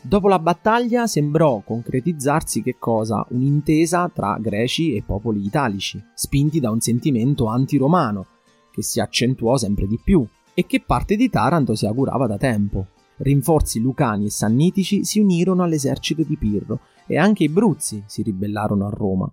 Dopo 0.00 0.26
la 0.26 0.40
battaglia 0.40 1.06
sembrò 1.06 1.62
concretizzarsi 1.64 2.64
che 2.64 2.78
cosa? 2.80 3.24
Un'intesa 3.28 4.10
tra 4.12 4.36
greci 4.40 4.92
e 4.92 5.04
popoli 5.06 5.44
italici, 5.44 6.02
spinti 6.14 6.58
da 6.58 6.72
un 6.72 6.80
sentimento 6.80 7.46
anti-romano, 7.46 8.26
che 8.70 8.82
si 8.82 9.00
accentuò 9.00 9.56
sempre 9.56 9.86
di 9.86 9.98
più 10.02 10.26
e 10.54 10.66
che 10.66 10.82
parte 10.84 11.16
di 11.16 11.28
Taranto 11.28 11.74
si 11.74 11.86
augurava 11.86 12.26
da 12.26 12.36
tempo. 12.36 12.86
Rinforzi 13.18 13.80
lucani 13.80 14.26
e 14.26 14.30
sannitici 14.30 15.04
si 15.04 15.20
unirono 15.20 15.62
all'esercito 15.62 16.22
di 16.22 16.36
Pirro 16.36 16.80
e 17.06 17.18
anche 17.18 17.44
i 17.44 17.48
Bruzzi 17.48 18.02
si 18.06 18.22
ribellarono 18.22 18.86
a 18.86 18.90
Roma. 18.90 19.30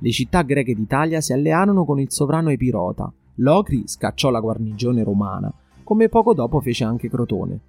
Le 0.00 0.10
città 0.12 0.42
greche 0.42 0.74
d'Italia 0.74 1.20
si 1.20 1.32
allearono 1.32 1.84
con 1.84 1.98
il 1.98 2.12
sovrano 2.12 2.50
Epirota. 2.50 3.12
Locri 3.36 3.82
scacciò 3.86 4.30
la 4.30 4.40
guarnigione 4.40 5.02
romana, 5.02 5.52
come 5.82 6.08
poco 6.08 6.34
dopo 6.34 6.60
fece 6.60 6.84
anche 6.84 7.08
Crotone. 7.08 7.60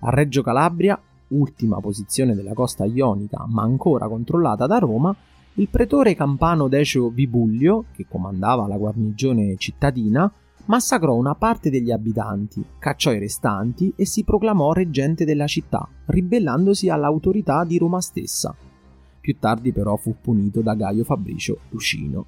A 0.00 0.10
Reggio 0.10 0.42
Calabria, 0.42 0.98
ultima 1.28 1.80
posizione 1.80 2.34
della 2.34 2.54
costa 2.54 2.84
ionica 2.84 3.44
ma 3.48 3.62
ancora 3.62 4.08
controllata 4.08 4.66
da 4.66 4.78
Roma, 4.78 5.14
il 5.56 5.68
pretore 5.68 6.14
campano 6.14 6.66
Decio 6.66 7.10
Vibullio, 7.10 7.84
che 7.92 8.06
comandava 8.08 8.66
la 8.66 8.76
guarnigione 8.76 9.54
cittadina, 9.56 10.30
massacrò 10.66 11.14
una 11.14 11.36
parte 11.36 11.70
degli 11.70 11.92
abitanti, 11.92 12.64
cacciò 12.78 13.12
i 13.12 13.20
restanti 13.20 13.92
e 13.94 14.04
si 14.04 14.24
proclamò 14.24 14.72
reggente 14.72 15.24
della 15.24 15.46
città, 15.46 15.88
ribellandosi 16.06 16.88
all'autorità 16.88 17.64
di 17.64 17.78
Roma 17.78 18.00
stessa. 18.00 18.54
Più 19.20 19.36
tardi 19.38 19.72
però 19.72 19.94
fu 19.96 20.16
punito 20.20 20.60
da 20.60 20.74
Gaio 20.74 21.04
Fabricio 21.04 21.58
Lucino. 21.70 22.26